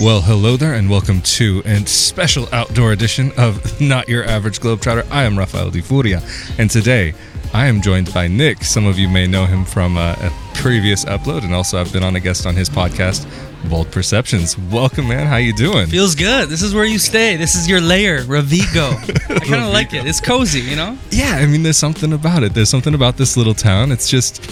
Well, 0.00 0.22
hello 0.22 0.56
there, 0.56 0.74
and 0.74 0.90
welcome 0.90 1.20
to 1.22 1.62
a 1.64 1.86
special 1.86 2.48
outdoor 2.52 2.90
edition 2.90 3.30
of 3.36 3.80
Not 3.80 4.08
Your 4.08 4.24
Average 4.24 4.58
Globetrotter. 4.58 5.06
I 5.08 5.22
am 5.22 5.38
Rafael 5.38 5.70
Di 5.70 5.82
Furia, 5.82 6.20
and 6.58 6.68
today 6.68 7.14
I 7.54 7.66
am 7.66 7.80
joined 7.80 8.12
by 8.12 8.26
Nick. 8.26 8.64
Some 8.64 8.86
of 8.86 8.98
you 8.98 9.08
may 9.08 9.28
know 9.28 9.46
him 9.46 9.64
from 9.64 9.96
uh, 9.96 10.16
a 10.18 10.32
previous 10.54 11.04
upload, 11.04 11.44
and 11.44 11.54
also 11.54 11.80
I've 11.80 11.92
been 11.92 12.02
on 12.02 12.16
a 12.16 12.20
guest 12.20 12.44
on 12.44 12.56
his 12.56 12.68
podcast, 12.68 13.24
Bold 13.70 13.92
Perceptions. 13.92 14.58
Welcome, 14.58 15.06
man. 15.06 15.28
How 15.28 15.36
you 15.36 15.52
doing? 15.52 15.86
Feels 15.86 16.16
good. 16.16 16.48
This 16.48 16.62
is 16.62 16.74
where 16.74 16.86
you 16.86 16.98
stay. 16.98 17.36
This 17.36 17.54
is 17.54 17.68
your 17.68 17.80
lair, 17.80 18.22
Rovigo. 18.22 18.94
I 19.30 19.38
kind 19.38 19.62
of 19.62 19.72
like 19.72 19.94
it. 19.94 20.06
It's 20.06 20.20
cozy, 20.20 20.60
you 20.60 20.74
know. 20.74 20.98
Yeah, 21.12 21.36
I 21.36 21.46
mean, 21.46 21.62
there's 21.62 21.76
something 21.76 22.12
about 22.12 22.42
it. 22.42 22.52
There's 22.52 22.68
something 22.68 22.94
about 22.94 23.16
this 23.16 23.36
little 23.36 23.54
town. 23.54 23.92
It's 23.92 24.08
just, 24.08 24.42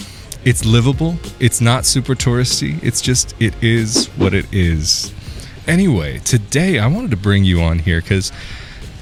it's 0.49 0.65
livable. 0.65 1.15
It's 1.39 1.61
not 1.61 1.85
super 1.85 2.15
touristy. 2.15 2.83
It's 2.83 3.01
just, 3.01 3.39
it 3.39 3.53
is 3.63 4.07
what 4.17 4.33
it 4.33 4.51
is. 4.51 5.13
Anyway, 5.67 6.17
today 6.19 6.79
I 6.79 6.87
wanted 6.87 7.11
to 7.11 7.17
bring 7.17 7.43
you 7.43 7.61
on 7.61 7.77
here 7.77 8.01
because 8.01 8.31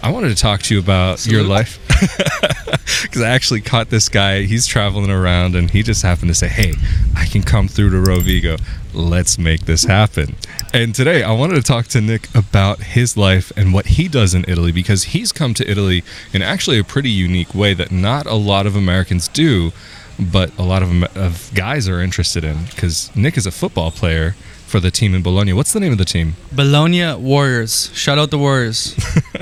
I 0.03 0.11
wanted 0.11 0.27
to 0.27 0.35
talk 0.35 0.61
to 0.63 0.73
you 0.73 0.81
about 0.81 1.25
your 1.25 1.43
life. 1.43 1.79
Because 3.01 3.21
I 3.21 3.29
actually 3.29 3.61
caught 3.61 3.89
this 3.89 4.09
guy. 4.09 4.43
He's 4.43 4.65
traveling 4.65 5.11
around 5.11 5.55
and 5.55 5.69
he 5.69 5.83
just 5.83 6.01
happened 6.01 6.29
to 6.29 6.35
say, 6.35 6.47
Hey, 6.47 6.73
I 7.15 7.25
can 7.25 7.43
come 7.43 7.67
through 7.67 7.91
to 7.91 7.97
Rovigo. 7.97 8.59
Let's 8.93 9.37
make 9.37 9.65
this 9.65 9.83
happen. 9.83 10.35
And 10.73 10.95
today 10.95 11.21
I 11.21 11.31
wanted 11.31 11.55
to 11.55 11.61
talk 11.61 11.87
to 11.87 12.01
Nick 12.01 12.27
about 12.33 12.79
his 12.79 13.15
life 13.15 13.51
and 13.55 13.71
what 13.71 13.85
he 13.85 14.07
does 14.07 14.33
in 14.33 14.45
Italy 14.47 14.71
because 14.71 15.03
he's 15.03 15.31
come 15.31 15.53
to 15.55 15.69
Italy 15.69 16.03
in 16.33 16.41
actually 16.41 16.79
a 16.79 16.83
pretty 16.83 17.11
unique 17.11 17.53
way 17.53 17.75
that 17.75 17.91
not 17.91 18.25
a 18.25 18.35
lot 18.35 18.65
of 18.65 18.75
Americans 18.75 19.27
do, 19.27 19.71
but 20.19 20.57
a 20.57 20.63
lot 20.63 20.81
of, 20.83 21.03
of 21.15 21.51
guys 21.53 21.87
are 21.87 22.01
interested 22.01 22.43
in. 22.43 22.65
Because 22.65 23.15
Nick 23.15 23.37
is 23.37 23.45
a 23.45 23.51
football 23.51 23.91
player 23.91 24.35
for 24.65 24.79
the 24.79 24.91
team 24.91 25.13
in 25.15 25.21
Bologna. 25.21 25.53
What's 25.53 25.73
the 25.73 25.79
name 25.79 25.91
of 25.91 25.97
the 25.97 26.05
team? 26.05 26.35
Bologna 26.51 27.13
Warriors. 27.15 27.91
Shout 27.93 28.17
out 28.17 28.31
the 28.31 28.37
Warriors. 28.37 28.95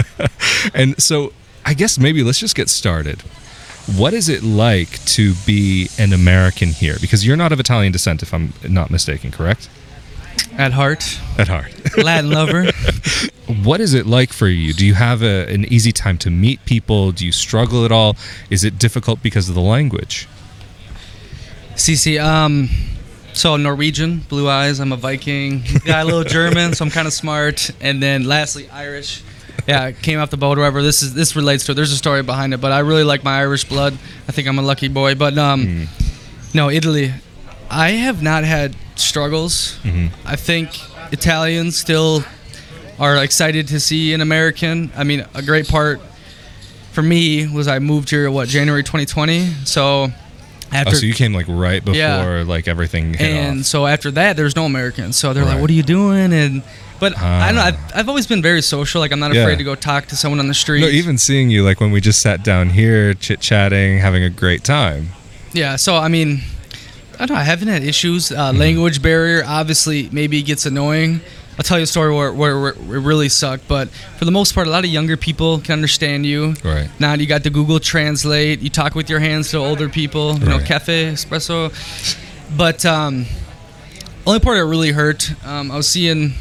And 0.73 1.01
so 1.01 1.31
I 1.65 1.73
guess 1.73 1.99
maybe 1.99 2.23
let's 2.23 2.39
just 2.39 2.55
get 2.55 2.69
started. 2.69 3.21
What 3.95 4.13
is 4.13 4.29
it 4.29 4.41
like 4.43 5.03
to 5.05 5.33
be 5.45 5.89
an 5.99 6.11
American 6.11 6.69
here? 6.69 6.95
Because 6.99 7.25
you're 7.25 7.37
not 7.37 7.51
of 7.51 7.59
Italian 7.59 7.91
descent, 7.91 8.23
if 8.23 8.33
I'm 8.33 8.53
not 8.67 8.89
mistaken, 8.89 9.31
correct? 9.31 9.69
At 10.57 10.73
heart, 10.73 11.19
At 11.37 11.47
heart. 11.47 11.71
Latin 11.97 12.31
lover. 12.31 12.65
what 13.63 13.79
is 13.79 13.93
it 13.93 14.05
like 14.07 14.33
for 14.33 14.47
you? 14.47 14.73
Do 14.73 14.85
you 14.85 14.95
have 14.95 15.21
a, 15.21 15.45
an 15.53 15.65
easy 15.65 15.91
time 15.91 16.17
to 16.19 16.31
meet 16.31 16.65
people? 16.65 17.11
Do 17.11 17.25
you 17.25 17.31
struggle 17.31 17.85
at 17.85 17.91
all? 17.91 18.15
Is 18.49 18.63
it 18.63 18.79
difficult 18.79 19.21
because 19.21 19.47
of 19.49 19.55
the 19.55 19.61
language? 19.61 20.27
CC. 21.75 22.23
Um. 22.23 22.69
So 23.33 23.57
Norwegian, 23.57 24.19
blue 24.29 24.47
eyes. 24.49 24.79
I'm 24.79 24.93
a 24.93 24.95
Viking. 24.97 25.61
Got 25.85 26.03
a 26.03 26.05
little 26.05 26.23
German, 26.23 26.73
so 26.73 26.85
I'm 26.85 26.91
kind 26.91 27.05
of 27.05 27.11
smart. 27.13 27.69
And 27.81 28.01
then 28.01 28.23
lastly, 28.23 28.69
Irish. 28.69 29.23
Yeah, 29.67 29.91
came 29.91 30.19
off 30.19 30.29
the 30.29 30.37
boat 30.37 30.57
or 30.57 30.61
whatever. 30.61 30.81
This 30.81 31.01
is 31.01 31.13
this 31.13 31.35
relates 31.35 31.65
to 31.65 31.71
it. 31.73 31.75
There's 31.75 31.91
a 31.91 31.97
story 31.97 32.23
behind 32.23 32.53
it, 32.53 32.61
but 32.61 32.71
I 32.71 32.79
really 32.79 33.03
like 33.03 33.23
my 33.23 33.39
Irish 33.39 33.65
blood. 33.65 33.93
I 34.27 34.31
think 34.31 34.47
I'm 34.47 34.57
a 34.59 34.61
lucky 34.61 34.87
boy. 34.87 35.15
But 35.15 35.37
um, 35.37 35.87
no, 36.53 36.69
Italy. 36.69 37.13
I 37.69 37.91
have 37.91 38.21
not 38.21 38.43
had 38.43 38.75
struggles. 38.95 39.77
I 40.23 40.35
think 40.35 40.69
Italians 41.11 41.75
still 41.77 42.23
are 42.99 43.17
excited 43.17 43.67
to 43.69 43.79
see 43.79 44.13
an 44.13 44.21
American. 44.21 44.91
I 44.95 45.03
mean, 45.03 45.25
a 45.33 45.41
great 45.41 45.67
part 45.67 45.99
for 46.91 47.01
me 47.01 47.47
was 47.47 47.67
I 47.67 47.79
moved 47.79 48.11
here 48.11 48.29
what 48.31 48.47
January 48.47 48.83
2020. 48.83 49.49
So 49.65 50.09
Oh, 50.87 50.91
so 50.91 51.05
you 51.05 51.13
came 51.13 51.33
like 51.33 51.45
right 51.47 51.83
before 51.83 51.97
Yeah. 51.97 52.43
like 52.45 52.67
everything 52.67 53.15
and 53.17 53.59
off. 53.61 53.65
so 53.65 53.85
after 53.87 54.11
that, 54.11 54.35
there's 54.37 54.55
no 54.55 54.65
Americans. 54.65 55.15
So 55.17 55.33
they're 55.33 55.43
Right. 55.43 55.53
like, 55.53 55.61
"What 55.61 55.69
are 55.69 55.73
you 55.73 55.83
doing?" 55.83 56.33
And 56.33 56.61
but 56.99 57.17
I 57.17 57.47
don't 57.47 57.55
know. 57.55 57.61
Ah. 57.61 57.65
I've, 57.67 57.79
I've 57.99 58.09
always 58.09 58.25
been 58.27 58.41
very 58.41 58.61
social. 58.61 59.01
Like 59.01 59.11
I'm 59.11 59.19
not 59.19 59.33
Yeah. 59.33 59.41
afraid 59.41 59.57
to 59.57 59.63
go 59.63 59.75
talk 59.75 60.07
to 60.07 60.15
someone 60.15 60.39
on 60.39 60.47
the 60.47 60.53
street. 60.53 60.81
No, 60.81 60.87
even 60.87 61.17
seeing 61.17 61.49
you 61.49 61.63
like 61.63 61.79
when 61.81 61.91
we 61.91 62.01
just 62.01 62.21
sat 62.21 62.43
down 62.43 62.69
here, 62.69 63.13
chit 63.13 63.39
chatting, 63.41 63.99
having 63.99 64.23
a 64.23 64.29
great 64.29 64.63
time. 64.63 65.09
Yeah, 65.53 65.75
so 65.77 65.95
I 65.97 66.07
mean, 66.09 66.41
I 67.19 67.25
don't 67.25 67.35
know. 67.35 67.41
I 67.41 67.43
haven't 67.45 67.67
had 67.69 67.83
issues. 67.83 68.31
Uh, 68.31 68.49
Mm-hmm. 68.51 68.59
Language 68.59 69.01
barrier, 69.01 69.43
obviously, 69.47 70.09
maybe 70.11 70.41
gets 70.41 70.65
annoying. 70.65 71.21
I'll 71.57 71.63
tell 71.63 71.77
you 71.77 71.83
a 71.83 71.87
story 71.87 72.13
where, 72.13 72.33
where, 72.33 72.59
where 72.59 72.97
it 72.97 73.01
really 73.01 73.29
sucked, 73.29 73.67
but 73.67 73.87
for 74.17 74.25
the 74.25 74.31
most 74.31 74.53
part, 74.53 74.67
a 74.67 74.69
lot 74.69 74.83
of 74.83 74.89
younger 74.89 75.15
people 75.15 75.59
can 75.59 75.71
understand 75.71 76.25
you. 76.25 76.53
Right. 76.63 76.89
Now 76.99 77.13
you 77.13 77.25
got 77.25 77.43
the 77.43 77.49
Google 77.49 77.79
Translate. 77.79 78.59
You 78.59 78.69
talk 78.69 78.93
with 78.93 79.09
your 79.09 79.19
hands 79.19 79.51
to 79.51 79.57
older 79.57 79.87
people. 79.87 80.37
You 80.37 80.47
know, 80.47 80.59
cafe, 80.59 81.11
espresso. 81.13 81.71
But 82.57 82.85
um, 82.85 83.25
only 84.27 84.39
part 84.41 84.57
that 84.57 84.65
really 84.65 84.91
hurt, 84.91 85.31
um, 85.45 85.71
I 85.71 85.77
was 85.77 85.87
seeing 85.87 86.33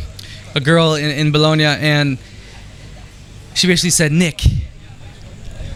a 0.56 0.60
girl 0.60 0.94
in, 0.94 1.10
in 1.10 1.30
Bologna, 1.30 1.64
and 1.64 2.18
she 3.54 3.68
basically 3.68 3.90
said, 3.90 4.10
"Nick, 4.10 4.42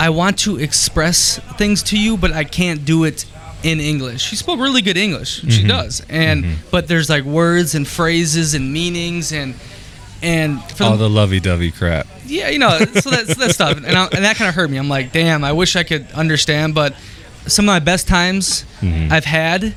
I 0.01 0.11
want 0.11 0.39
to 0.41 0.59
express 0.59 1.39
things 1.59 1.83
to 1.85 1.99
you, 1.99 2.17
but 2.17 2.33
I 2.33 2.43
can't 2.45 2.85
do 2.85 3.05
it 3.05 3.25
in 3.63 3.81
English. 3.81 4.23
She 4.23 4.37
spoke 4.37 4.61
really 4.61 4.83
good 4.83 4.97
English. 4.97 5.41
She 5.41 5.47
mm-hmm. 5.47 5.69
does. 5.69 6.03
And 6.09 6.45
mm-hmm. 6.45 6.69
but 6.71 6.89
there's 6.89 7.09
like 7.11 7.25
words 7.25 7.75
and 7.75 7.87
phrases 7.87 8.55
and 8.55 8.73
meanings 8.73 9.33
and 9.33 9.55
and 10.23 10.59
All 10.81 10.93
the, 10.93 10.97
the 10.97 11.11
lovey-dovey 11.11 11.71
crap. 11.71 12.07
yeah, 12.27 12.49
you 12.49 12.59
know, 12.59 12.77
so 12.79 13.11
that's 13.11 13.37
that 13.37 13.51
stuff. 13.55 13.77
And, 13.77 13.87
I, 13.87 14.07
and 14.07 14.25
that 14.25 14.35
kind 14.37 14.49
of 14.49 14.55
hurt 14.57 14.69
me. 14.69 14.77
I'm 14.77 14.89
like, 14.89 15.13
damn, 15.13 15.45
I 15.45 15.53
wish 15.53 15.77
I 15.77 15.85
could 15.85 16.11
understand, 16.11 16.75
but 16.75 16.95
some 17.47 17.67
of 17.67 17.69
my 17.69 17.79
best 17.79 18.09
times 18.09 18.65
mm-hmm. 18.81 19.13
I've 19.13 19.25
had 19.25 19.75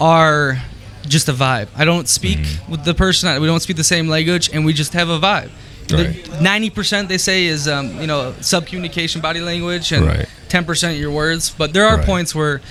are 0.00 0.62
just 1.06 1.28
a 1.28 1.34
vibe. 1.34 1.68
I 1.76 1.84
don't 1.84 2.08
speak 2.08 2.38
with 2.68 2.84
the 2.84 2.94
person. 2.94 3.40
We 3.42 3.46
don't 3.46 3.60
speak 3.60 3.76
the 3.76 3.84
same 3.84 4.08
language, 4.08 4.48
and 4.52 4.64
we 4.64 4.72
just 4.72 4.94
have 4.94 5.10
a 5.10 5.18
vibe. 5.18 5.50
Right. 5.92 6.40
Ninety 6.40 6.70
percent 6.70 7.10
they 7.10 7.18
say 7.18 7.44
is 7.44 7.68
um, 7.68 8.00
you 8.00 8.06
know 8.06 8.34
sub 8.40 8.66
communication 8.66 9.20
body 9.20 9.40
language, 9.40 9.92
and 9.92 10.06
Right. 10.06 10.26
ten 10.48 10.64
percent 10.64 10.96
your 10.96 11.10
words. 11.10 11.50
But 11.50 11.74
there 11.74 11.86
are 11.86 11.98
Right. 11.98 12.06
points 12.06 12.34
where 12.34 12.62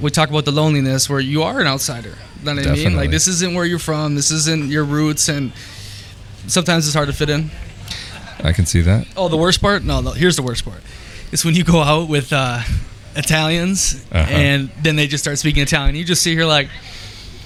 we 0.00 0.10
talk 0.10 0.28
about 0.30 0.44
the 0.44 0.52
loneliness, 0.52 1.08
where 1.10 1.20
you 1.20 1.42
are 1.42 1.60
an 1.60 1.66
outsider. 1.66 2.16
You 2.40 2.44
know 2.44 2.54
what 2.54 2.66
I 2.66 2.72
mean? 2.74 2.96
Like 2.96 3.10
this 3.10 3.26
isn't 3.28 3.54
where 3.54 3.64
you're 3.64 3.78
from. 3.78 4.14
This 4.14 4.30
isn't 4.30 4.70
your 4.70 4.84
roots, 4.84 5.28
and 5.28 5.52
sometimes 6.46 6.86
it's 6.86 6.94
hard 6.94 7.08
to 7.08 7.12
fit 7.14 7.30
in. 7.30 7.50
I 8.42 8.52
can 8.52 8.66
see 8.66 8.80
that. 8.82 9.06
Oh, 9.16 9.28
the 9.28 9.36
worst 9.36 9.60
part? 9.60 9.82
No, 9.82 10.00
no 10.00 10.10
here's 10.12 10.36
the 10.36 10.42
worst 10.42 10.64
part. 10.64 10.80
It's 11.32 11.44
when 11.44 11.54
you 11.54 11.64
go 11.64 11.80
out 11.82 12.08
with 12.08 12.32
uh, 12.32 12.60
Italians 13.16 14.04
Uh-huh. 14.12 14.30
and 14.30 14.70
then 14.82 14.96
they 14.96 15.06
just 15.06 15.24
start 15.24 15.38
speaking 15.38 15.62
Italian. 15.62 15.96
You 15.96 16.04
just 16.04 16.22
see 16.22 16.34
here 16.34 16.46
like, 16.46 16.68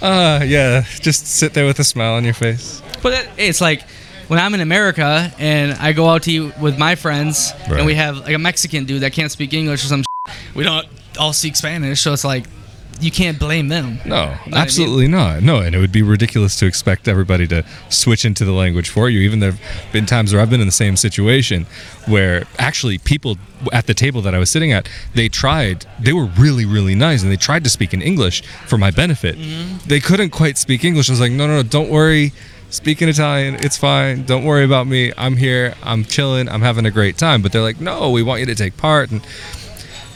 Uh, 0.02 0.40
yeah, 0.46 0.84
just 1.00 1.26
sit 1.26 1.54
there 1.54 1.64
with 1.64 1.78
a 1.78 1.84
smile 1.84 2.14
on 2.14 2.24
your 2.24 2.34
face. 2.34 2.82
but 3.02 3.12
it, 3.14 3.28
it's 3.38 3.60
like 3.60 3.82
when 4.28 4.38
I'm 4.38 4.52
in 4.54 4.60
America 4.60 5.32
and 5.38 5.72
I 5.74 5.92
go 5.92 6.08
out 6.08 6.22
to 6.24 6.30
eat 6.30 6.58
with 6.58 6.78
my 6.78 6.94
friends 6.94 7.52
Right. 7.68 7.78
and 7.78 7.86
we 7.86 7.94
have 7.94 8.18
like 8.18 8.34
a 8.34 8.38
Mexican 8.38 8.84
dude 8.84 9.00
that 9.02 9.12
can't 9.12 9.30
speak 9.32 9.52
English 9.54 9.82
or 9.84 9.88
some. 9.88 10.02
Shit, 10.28 10.36
we 10.54 10.62
don't 10.64 10.86
all 11.18 11.32
speak 11.32 11.56
Spanish, 11.56 12.00
so 12.00 12.12
it's 12.12 12.24
like 12.24 12.46
you 13.02 13.10
can't 13.10 13.38
blame 13.38 13.68
them. 13.68 13.98
No, 14.04 14.16
I 14.16 14.40
mean? 14.46 14.54
absolutely 14.54 15.08
not. 15.08 15.42
No, 15.42 15.58
and 15.58 15.74
it 15.74 15.78
would 15.78 15.92
be 15.92 16.02
ridiculous 16.02 16.56
to 16.56 16.66
expect 16.66 17.08
everybody 17.08 17.46
to 17.48 17.64
switch 17.88 18.24
into 18.24 18.44
the 18.44 18.52
language 18.52 18.88
for 18.88 19.08
you. 19.08 19.20
Even 19.20 19.40
there 19.40 19.52
have 19.52 19.92
been 19.92 20.06
times 20.06 20.32
where 20.32 20.40
I've 20.40 20.50
been 20.50 20.60
in 20.60 20.68
the 20.68 20.72
same 20.72 20.96
situation 20.96 21.66
where 22.06 22.44
actually 22.58 22.98
people 22.98 23.38
at 23.72 23.86
the 23.86 23.94
table 23.94 24.22
that 24.22 24.34
I 24.34 24.38
was 24.38 24.50
sitting 24.50 24.72
at, 24.72 24.88
they 25.14 25.28
tried, 25.28 25.86
they 25.98 26.12
were 26.12 26.26
really, 26.26 26.64
really 26.64 26.94
nice 26.94 27.22
and 27.22 27.30
they 27.30 27.36
tried 27.36 27.64
to 27.64 27.70
speak 27.70 27.92
in 27.92 28.02
English 28.02 28.42
for 28.66 28.78
my 28.78 28.90
benefit. 28.90 29.36
Mm-hmm. 29.36 29.88
They 29.88 30.00
couldn't 30.00 30.30
quite 30.30 30.58
speak 30.58 30.84
English. 30.84 31.10
I 31.10 31.12
was 31.12 31.20
like, 31.20 31.32
no, 31.32 31.46
no, 31.46 31.56
no, 31.56 31.62
don't 31.62 31.90
worry. 31.90 32.32
Speak 32.70 33.02
in 33.02 33.08
Italian. 33.10 33.56
It's 33.56 33.76
fine. 33.76 34.24
Don't 34.24 34.44
worry 34.44 34.64
about 34.64 34.86
me. 34.86 35.12
I'm 35.18 35.36
here. 35.36 35.74
I'm 35.82 36.04
chilling. 36.04 36.48
I'm 36.48 36.62
having 36.62 36.86
a 36.86 36.90
great 36.90 37.18
time. 37.18 37.42
But 37.42 37.52
they're 37.52 37.60
like, 37.60 37.82
no, 37.82 38.10
we 38.10 38.22
want 38.22 38.40
you 38.40 38.46
to 38.46 38.54
take 38.54 38.78
part. 38.78 39.10
And 39.10 39.20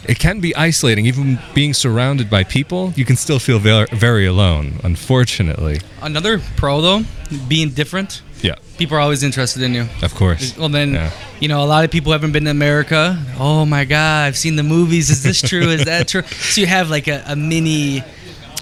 it 0.09 0.19
can 0.19 0.41
be 0.41 0.55
isolating. 0.57 1.07
Even 1.07 1.39
being 1.55 1.75
surrounded 1.75 2.29
by 2.31 2.45
people, 2.45 2.93
you 2.97 3.05
can 3.05 3.17
still 3.17 3.39
feel 3.39 3.59
very, 3.59 3.87
very 3.93 4.27
alone, 4.27 4.81
unfortunately. 4.85 5.81
Another 6.03 6.41
pro 6.57 6.81
though, 6.81 7.03
being 7.49 7.71
different. 7.71 8.23
Yeah, 8.43 8.57
People 8.77 8.99
are 8.99 9.01
always 9.01 9.23
interested 9.23 9.63
in 9.63 9.73
you. 9.75 9.87
of 10.03 10.15
course. 10.15 10.57
Well, 10.59 10.69
then, 10.69 10.93
Yeah. 10.93 11.11
you 11.41 11.49
know, 11.49 11.63
a 11.65 11.67
lot 11.67 11.85
of 11.85 11.91
people 11.91 12.13
haven't 12.13 12.33
been 12.33 12.45
to 12.45 12.51
America. 12.51 13.19
Oh 13.39 13.65
my 13.65 13.85
God, 13.87 14.27
I've 14.27 14.37
seen 14.37 14.57
the 14.57 14.63
movies. 14.63 15.09
Is 15.11 15.23
this 15.23 15.41
true? 15.41 15.71
Is 15.71 15.85
that 15.87 16.07
true? 16.09 16.23
So 16.53 16.61
you 16.61 16.67
have 16.67 16.91
like 16.91 17.09
a, 17.09 17.25
a 17.27 17.35
mini, 17.35 18.03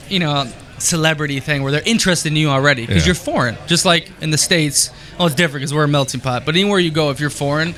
you 0.08 0.20
know, 0.20 0.46
celebrity 0.78 1.40
thing 1.40 1.62
where 1.62 1.72
they're 1.72 1.82
interested 1.86 2.28
in 2.32 2.36
you 2.36 2.48
already 2.50 2.86
because 2.86 3.02
Yeah. 3.02 3.06
you're 3.06 3.14
foreign. 3.16 3.56
Just 3.66 3.84
like 3.84 4.08
in 4.20 4.30
the 4.30 4.38
States, 4.38 4.90
oh, 5.18 5.26
it's 5.26 5.34
different 5.34 5.62
because 5.62 5.74
we're 5.74 5.84
a 5.84 5.88
melting 5.88 6.20
pot. 6.20 6.44
But 6.46 6.54
anywhere 6.54 6.78
you 6.78 6.90
go, 6.92 7.10
if 7.10 7.18
you're 7.20 7.30
foreign, 7.30 7.74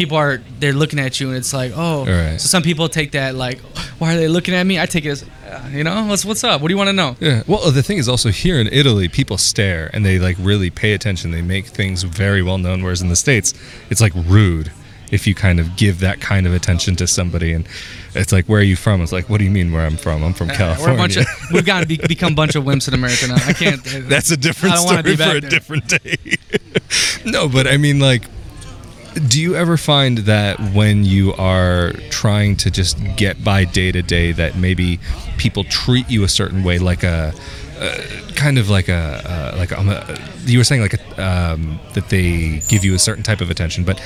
people 0.00 0.16
are 0.16 0.40
they're 0.58 0.72
looking 0.72 0.98
at 0.98 1.20
you 1.20 1.28
and 1.28 1.36
it's 1.36 1.52
like, 1.52 1.72
oh. 1.76 2.04
Right. 2.06 2.40
So 2.40 2.46
some 2.48 2.62
people 2.62 2.88
take 2.88 3.12
that 3.12 3.34
like, 3.34 3.58
why 3.98 4.14
are 4.14 4.16
they 4.16 4.28
looking 4.28 4.54
at 4.54 4.64
me? 4.64 4.80
I 4.80 4.86
take 4.86 5.04
it 5.04 5.10
as, 5.10 5.22
uh, 5.46 5.68
you 5.70 5.84
know, 5.84 6.06
what's 6.06 6.24
what's 6.24 6.42
up? 6.42 6.60
What 6.60 6.68
do 6.68 6.74
you 6.74 6.78
want 6.78 6.88
to 6.88 6.92
know? 7.02 7.16
Yeah. 7.20 7.42
Well, 7.46 7.70
the 7.70 7.82
thing 7.82 7.98
is 7.98 8.08
also 8.08 8.30
here 8.30 8.58
in 8.58 8.68
Italy, 8.72 9.08
people 9.08 9.38
stare 9.38 9.90
and 9.92 10.04
they 10.04 10.18
like 10.18 10.36
really 10.40 10.70
pay 10.70 10.92
attention. 10.94 11.30
They 11.32 11.42
make 11.42 11.66
things 11.66 12.02
very 12.02 12.42
well 12.42 12.58
known. 12.58 12.82
Whereas 12.82 13.02
in 13.02 13.08
the 13.08 13.16
states, 13.16 13.52
it's 13.90 14.00
like 14.00 14.12
rude. 14.26 14.72
if 15.12 15.26
you 15.26 15.34
kind 15.34 15.58
of 15.60 15.66
give 15.76 15.98
that 16.00 16.20
kind 16.20 16.46
of 16.46 16.54
attention 16.54 16.94
to 16.96 17.04
somebody 17.06 17.52
and 17.52 17.66
it's 18.14 18.32
like 18.32 18.46
where 18.46 18.60
are 18.60 18.68
you 18.72 18.76
from 18.76 19.02
it's 19.02 19.10
like 19.10 19.28
what 19.28 19.38
do 19.38 19.44
you 19.44 19.50
mean 19.50 19.72
where 19.72 19.84
i'm 19.84 19.96
from 19.96 20.22
i'm 20.22 20.32
from 20.32 20.46
We're 20.46 20.54
a 20.54 20.56
california 20.56 20.96
bunch 21.02 21.16
of, 21.16 21.26
we've 21.52 21.66
got 21.66 21.80
to 21.80 21.86
be, 21.86 21.96
become 21.96 22.32
a 22.32 22.36
bunch 22.36 22.54
of 22.54 22.62
wimps 22.62 22.86
in 22.86 22.94
America 22.94 23.26
now. 23.26 23.34
I 23.44 23.52
can't. 23.52 23.82
that's 24.08 24.30
a 24.30 24.36
different 24.36 24.74
I 24.74 24.76
don't 24.76 24.86
wanna 24.86 25.02
story 25.02 25.16
for 25.16 25.36
a 25.36 25.40
there. 25.40 25.50
different 25.50 25.88
day 25.88 26.16
no 27.24 27.48
but 27.48 27.66
i 27.66 27.76
mean 27.76 27.98
like 27.98 28.22
do 29.28 29.40
you 29.40 29.56
ever 29.56 29.76
find 29.76 30.18
that 30.18 30.58
when 30.72 31.04
you 31.04 31.32
are 31.34 31.92
trying 32.10 32.56
to 32.56 32.70
just 32.70 32.98
get 33.16 33.42
by 33.42 33.64
day 33.64 33.90
to 33.92 34.02
day 34.02 34.32
that 34.32 34.56
maybe 34.56 35.00
people 35.36 35.64
treat 35.64 36.08
you 36.08 36.22
a 36.22 36.28
certain 36.28 36.62
way 36.62 36.78
like 36.78 37.02
a 37.02 37.32
uh, 37.78 37.98
kind 38.34 38.58
of 38.58 38.68
like 38.68 38.88
a 38.88 38.92
uh, 39.54 39.54
like 39.56 39.72
um, 39.72 39.88
a, 39.88 40.18
you 40.44 40.58
were 40.58 40.64
saying 40.64 40.82
like 40.82 40.94
a, 40.94 41.22
um, 41.24 41.80
that 41.94 42.08
they 42.08 42.60
give 42.68 42.84
you 42.84 42.94
a 42.94 42.98
certain 42.98 43.22
type 43.22 43.40
of 43.40 43.50
attention 43.50 43.84
but 43.84 44.00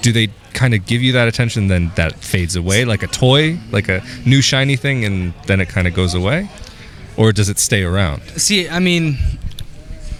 do 0.00 0.12
they 0.12 0.28
kind 0.52 0.74
of 0.74 0.86
give 0.86 1.02
you 1.02 1.12
that 1.12 1.26
attention 1.28 1.68
then 1.68 1.90
that 1.96 2.14
fades 2.16 2.56
away 2.56 2.84
like 2.84 3.02
a 3.02 3.08
toy 3.08 3.58
like 3.72 3.88
a 3.88 4.02
new 4.24 4.40
shiny 4.40 4.76
thing 4.76 5.04
and 5.04 5.34
then 5.46 5.60
it 5.60 5.68
kind 5.68 5.86
of 5.86 5.94
goes 5.94 6.14
away 6.14 6.48
or 7.16 7.32
does 7.32 7.48
it 7.48 7.58
stay 7.58 7.82
around 7.82 8.22
See, 8.36 8.68
I 8.68 8.78
mean, 8.78 9.18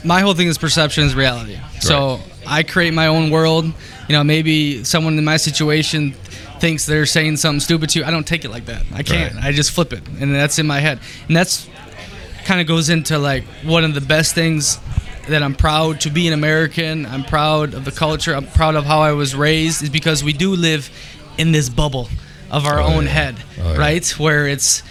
my 0.05 0.21
whole 0.21 0.35
thing 0.35 0.49
is 0.49 0.57
perception 0.59 1.05
is 1.05 1.15
reality. 1.15 1.59
So 1.81 2.21
I 2.47 2.63
create 2.63 2.95
my 2.95 3.09
own 3.09 3.31
world. 3.31 3.73
You 4.09 4.15
know, 4.15 4.25
maybe 4.25 4.85
someone 4.85 5.19
in 5.19 5.25
my 5.25 5.37
situation 5.37 6.13
thinks 6.61 6.87
they're 6.87 7.07
saying 7.07 7.37
something 7.39 7.61
stupid 7.61 7.91
to 7.91 7.99
you. 8.01 8.05
I 8.05 8.11
don't 8.11 8.27
take 8.27 8.45
it 8.45 8.51
like 8.51 8.67
that. 8.67 8.85
I 8.95 9.03
can't. 9.03 9.35
Right. 9.35 9.45
I 9.45 9.53
just 9.53 9.73
flip 9.73 9.93
it, 9.93 10.07
and 10.21 10.35
that's 10.35 10.59
in 10.59 10.67
my 10.67 10.81
head. 10.81 11.01
And 11.29 11.37
that's 11.37 11.69
kind 12.45 12.61
of 12.61 12.67
goes 12.69 12.89
into 12.89 13.19
like 13.19 13.45
one 13.65 13.85
of 13.85 13.95
the 13.95 14.01
best 14.01 14.35
things 14.35 14.79
that 15.29 15.43
I'm 15.43 15.55
proud 15.57 16.01
to 16.03 16.11
be 16.11 16.29
an 16.29 16.33
American. 16.35 17.05
I'm 17.05 17.25
proud 17.25 17.75
of 17.75 17.85
the 17.85 17.91
culture. 17.91 18.33
I'm 18.35 18.47
proud 18.47 18.77
of 18.77 18.85
how 18.85 19.01
I 19.01 19.13
was 19.13 19.35
raised. 19.35 19.83
Is 19.83 19.91
because 19.91 20.23
we 20.23 20.33
do 20.33 20.55
live 20.55 20.89
in 21.37 21.51
this 21.53 21.69
bubble 21.69 22.09
of 22.51 22.65
our 22.65 22.81
Oh, 22.81 22.85
own 22.95 23.05
yeah. 23.05 23.11
head, 23.11 23.37
Oh, 23.61 23.73
yeah. 23.73 23.77
right? 23.79 24.09
Where 24.21 24.47
it's 24.47 24.83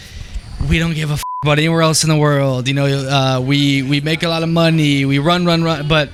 we 0.70 0.78
don't 0.78 0.94
give 0.94 1.10
a 1.10 1.14
f- 1.14 1.24
about 1.44 1.58
anywhere 1.58 1.82
else 1.82 2.04
in 2.04 2.10
the 2.10 2.18
world. 2.18 2.68
You 2.68 2.74
know, 2.74 2.86
uh, 2.86 3.40
we 3.40 3.82
we 3.82 4.02
make 4.02 4.24
a 4.24 4.28
lot 4.28 4.44
of 4.44 4.50
money. 4.50 5.06
We 5.06 5.20
run, 5.20 5.46
run, 5.46 5.64
run. 5.64 5.88
But 5.88 6.10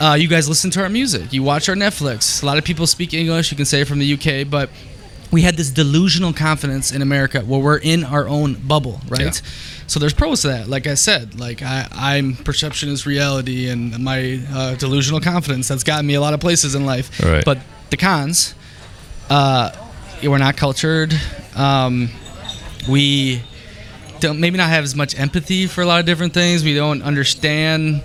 uh, 0.00 0.16
you 0.18 0.28
guys 0.28 0.48
listen 0.48 0.70
to 0.72 0.82
our 0.82 0.88
music. 0.88 1.32
You 1.32 1.42
watch 1.42 1.68
our 1.68 1.74
Netflix. 1.74 2.42
A 2.42 2.46
lot 2.46 2.58
of 2.58 2.64
people 2.64 2.86
speak 2.86 3.14
English. 3.14 3.50
You 3.50 3.56
can 3.56 3.66
say 3.66 3.84
from 3.84 3.98
the 3.98 4.14
UK, 4.14 4.48
but 4.48 4.70
we 5.30 5.42
had 5.42 5.56
this 5.56 5.70
delusional 5.70 6.32
confidence 6.32 6.92
in 6.92 7.02
America 7.02 7.40
where 7.40 7.60
we're 7.60 7.78
in 7.78 8.04
our 8.04 8.28
own 8.28 8.54
bubble, 8.54 9.00
right? 9.08 9.20
Yeah. 9.20 9.50
So 9.86 9.98
there's 9.98 10.14
pros 10.14 10.42
to 10.42 10.48
that. 10.48 10.68
Like 10.68 10.86
I 10.86 10.94
said, 10.94 11.38
like 11.38 11.62
I, 11.62 11.88
I'm 11.92 12.36
perception 12.36 12.90
is 12.90 13.06
reality, 13.06 13.68
and 13.68 13.98
my 13.98 14.40
uh, 14.50 14.74
delusional 14.76 15.20
confidence 15.20 15.68
that's 15.68 15.84
gotten 15.84 16.06
me 16.06 16.14
a 16.14 16.20
lot 16.20 16.34
of 16.34 16.40
places 16.40 16.74
in 16.74 16.86
life. 16.86 17.20
Right. 17.20 17.44
But 17.44 17.58
the 17.90 17.96
cons, 17.96 18.54
uh, 19.30 19.72
we're 20.22 20.38
not 20.38 20.56
cultured. 20.56 21.14
Um, 21.56 22.10
we 22.88 23.42
don't 24.20 24.40
maybe 24.40 24.56
not 24.58 24.68
have 24.68 24.84
as 24.84 24.94
much 24.94 25.18
empathy 25.18 25.66
for 25.66 25.82
a 25.82 25.86
lot 25.86 26.00
of 26.00 26.06
different 26.06 26.34
things. 26.34 26.64
We 26.64 26.74
don't 26.74 27.02
understand. 27.02 28.02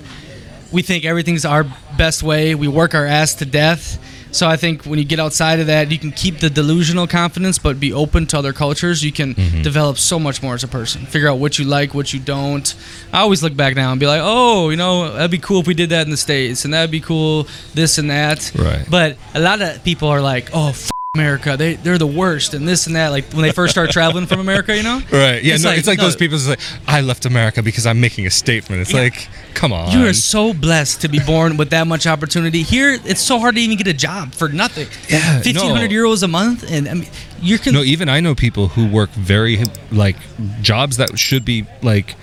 We 0.73 0.81
think 0.81 1.05
everything's 1.05 1.45
our 1.45 1.63
best 1.97 2.23
way. 2.23 2.55
We 2.55 2.67
work 2.67 2.95
our 2.95 3.05
ass 3.05 3.35
to 3.35 3.45
death. 3.45 3.99
So 4.33 4.49
I 4.49 4.57
think 4.57 4.85
when 4.85 4.97
you 4.97 5.05
get 5.05 5.19
outside 5.19 5.59
of 5.59 5.67
that, 5.67 5.91
you 5.91 5.99
can 5.99 6.11
keep 6.11 6.39
the 6.39 6.49
delusional 6.49 7.05
confidence, 7.05 7.59
but 7.59 7.79
be 7.79 7.93
open 7.93 8.25
to 8.27 8.39
other 8.39 8.51
cultures. 8.51 9.03
You 9.03 9.11
can 9.11 9.35
mm-hmm. 9.35 9.61
develop 9.61 9.99
so 9.99 10.17
much 10.17 10.41
more 10.41 10.55
as 10.55 10.63
a 10.63 10.67
person. 10.67 11.05
Figure 11.05 11.29
out 11.29 11.37
what 11.37 11.59
you 11.59 11.65
like, 11.65 11.93
what 11.93 12.11
you 12.13 12.19
don't. 12.19 12.73
I 13.13 13.19
always 13.19 13.43
look 13.43 13.55
back 13.55 13.75
now 13.75 13.91
and 13.91 13.99
be 13.99 14.07
like, 14.07 14.21
oh, 14.23 14.71
you 14.71 14.75
know, 14.75 15.13
that'd 15.13 15.29
be 15.29 15.37
cool 15.37 15.59
if 15.59 15.67
we 15.67 15.75
did 15.75 15.91
that 15.91 16.07
in 16.07 16.09
the 16.09 16.17
states, 16.17 16.65
and 16.65 16.73
that'd 16.73 16.89
be 16.89 16.99
cool 16.99 17.47
this 17.75 17.99
and 17.99 18.09
that. 18.09 18.51
Right. 18.55 18.83
But 18.89 19.17
a 19.35 19.39
lot 19.39 19.61
of 19.61 19.83
people 19.83 20.07
are 20.07 20.21
like, 20.21 20.49
oh. 20.51 20.69
F- 20.69 20.89
America, 21.15 21.55
they 21.55 21.75
they're 21.75 21.99
the 21.99 22.07
worst, 22.07 22.55
and 22.55 22.67
this 22.67 22.87
and 22.87 22.95
that. 22.95 23.09
Like 23.09 23.25
when 23.33 23.43
they 23.43 23.51
first 23.51 23.69
start 23.71 23.91
traveling 23.91 24.25
from 24.25 24.39
America, 24.39 24.75
you 24.75 24.81
know, 24.81 24.99
Right. 25.11 25.43
Yeah. 25.43 25.53
It's 25.53 25.63
no, 25.63 25.69
like- 25.69 25.77
it's 25.77 25.87
like 25.87 25.99
no. 25.99 26.05
those 26.05 26.15
people. 26.15 26.35
It's 26.37 26.47
like 26.47 26.59
I 26.87 27.01
left 27.01 27.27
America 27.27 27.61
because 27.61 27.85
I'm 27.85 28.01
making 28.01 28.25
a 28.25 28.31
statement. 28.31 28.81
It's 28.81 28.91
Yeah. 28.91 29.01
like, 29.01 29.27
come 29.53 29.71
on. 29.71 29.91
You 29.91 30.07
are 30.07 30.13
so 30.13 30.55
blessed 30.55 31.01
to 31.01 31.07
be 31.09 31.19
born 31.19 31.55
with 31.55 31.69
that 31.69 31.85
much 31.85 32.07
opportunity. 32.07 32.63
Here, 32.63 32.97
it's 33.05 33.21
so 33.21 33.37
hard 33.37 33.53
to 33.53 33.61
even 33.61 33.77
get 33.77 33.85
a 33.85 33.93
job 33.93 34.33
for 34.33 34.49
nothing. 34.49 34.87
Yeah, 35.07 35.35
no. 35.35 35.41
fifteen 35.43 35.69
hundred 35.69 35.91
euros 35.91 36.23
a 36.23 36.27
month, 36.27 36.63
and 36.71 36.89
I 36.89 36.95
mean, 36.95 37.07
you're 37.39 37.59
con- 37.59 37.73
no, 37.75 37.83
even 37.83 38.09
I 38.09 38.19
know 38.19 38.33
people 38.33 38.69
who 38.69 38.87
work 38.87 39.11
very 39.11 39.63
like 39.91 40.15
jobs 40.63 40.97
that 40.97 41.19
should 41.19 41.45
be 41.45 41.67
like 41.83 42.15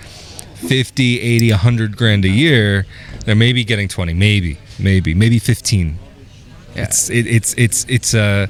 50, 0.67 1.21
80, 1.21 1.49
100 1.51 1.95
grand 1.95 2.25
a 2.25 2.29
year. 2.29 2.85
They're 3.25 3.35
maybe 3.37 3.63
getting 3.63 3.87
20, 3.87 4.13
maybe, 4.15 4.57
maybe, 4.77 5.13
maybe 5.13 5.39
15. 5.39 5.97
Yeah. 6.75 6.83
It's 6.83 7.09
it, 7.09 7.27
it's 7.27 7.53
it's 7.55 7.85
it's 7.89 8.13
uh 8.13 8.47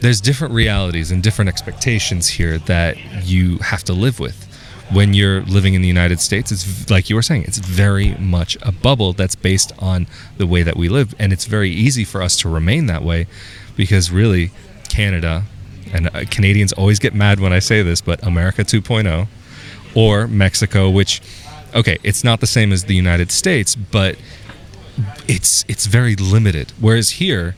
there's 0.00 0.20
different 0.20 0.54
realities 0.54 1.10
and 1.10 1.22
different 1.22 1.48
expectations 1.48 2.28
here 2.28 2.58
that 2.58 2.96
you 3.24 3.58
have 3.58 3.84
to 3.84 3.92
live 3.92 4.18
with. 4.18 4.46
When 4.92 5.14
you're 5.14 5.42
living 5.42 5.74
in 5.74 5.82
the 5.82 5.88
United 5.88 6.20
States, 6.20 6.50
it's 6.50 6.90
like 6.90 7.08
you 7.08 7.14
were 7.16 7.22
saying, 7.22 7.44
it's 7.44 7.58
very 7.58 8.14
much 8.14 8.56
a 8.62 8.72
bubble 8.72 9.12
that's 9.12 9.36
based 9.36 9.72
on 9.78 10.08
the 10.36 10.46
way 10.46 10.62
that 10.64 10.76
we 10.76 10.88
live. 10.88 11.14
And 11.18 11.32
it's 11.32 11.44
very 11.44 11.70
easy 11.70 12.04
for 12.04 12.22
us 12.22 12.36
to 12.38 12.48
remain 12.48 12.86
that 12.86 13.02
way 13.04 13.26
because 13.76 14.10
really, 14.10 14.50
Canada, 14.88 15.44
and 15.92 16.08
uh, 16.08 16.24
Canadians 16.30 16.72
always 16.72 16.98
get 16.98 17.14
mad 17.14 17.38
when 17.38 17.52
I 17.52 17.60
say 17.60 17.82
this, 17.82 18.00
but 18.00 18.24
America 18.26 18.62
2.0 18.62 19.28
or 19.94 20.26
Mexico, 20.26 20.90
which, 20.90 21.20
okay, 21.74 21.98
it's 22.02 22.24
not 22.24 22.40
the 22.40 22.46
same 22.46 22.72
as 22.72 22.84
the 22.84 22.94
United 22.94 23.30
States, 23.30 23.76
but 23.76 24.16
it's 25.28 25.64
it's 25.68 25.86
very 25.86 26.16
limited. 26.16 26.72
Whereas 26.80 27.10
here, 27.10 27.56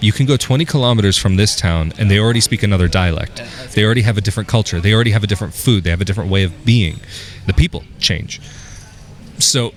you 0.00 0.12
can 0.12 0.26
go 0.26 0.36
20 0.36 0.64
kilometers 0.64 1.16
from 1.16 1.36
this 1.36 1.56
town 1.56 1.92
and 1.98 2.10
they 2.10 2.18
already 2.18 2.40
speak 2.40 2.62
another 2.62 2.88
dialect. 2.88 3.42
They 3.74 3.84
already 3.84 4.02
have 4.02 4.18
a 4.18 4.20
different 4.20 4.48
culture. 4.48 4.80
They 4.80 4.92
already 4.92 5.12
have 5.12 5.24
a 5.24 5.26
different 5.26 5.54
food. 5.54 5.84
They 5.84 5.90
have 5.90 6.00
a 6.00 6.04
different 6.04 6.30
way 6.30 6.44
of 6.44 6.64
being. 6.64 7.00
The 7.46 7.54
people 7.54 7.84
change. 7.98 8.40
So 9.38 9.72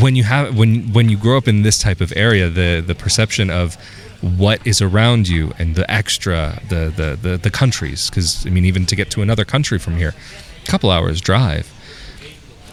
when 0.00 0.16
you 0.16 0.24
have 0.24 0.56
when 0.56 0.92
when 0.92 1.08
you 1.08 1.16
grow 1.16 1.38
up 1.38 1.48
in 1.48 1.62
this 1.62 1.78
type 1.78 2.00
of 2.00 2.12
area, 2.16 2.50
the 2.50 2.82
the 2.86 2.94
perception 2.94 3.50
of 3.50 3.76
what 4.20 4.66
is 4.66 4.80
around 4.80 5.28
you 5.28 5.52
and 5.58 5.74
the 5.74 5.90
extra 5.90 6.60
the 6.68 6.92
the 6.96 7.18
the, 7.20 7.36
the 7.36 7.50
countries 7.50 8.10
because 8.10 8.46
I 8.46 8.50
mean 8.50 8.64
even 8.64 8.86
to 8.86 8.96
get 8.96 9.10
to 9.12 9.22
another 9.22 9.44
country 9.44 9.78
from 9.78 9.96
here, 9.96 10.14
a 10.62 10.66
couple 10.66 10.90
hours 10.90 11.20
drive 11.20 11.72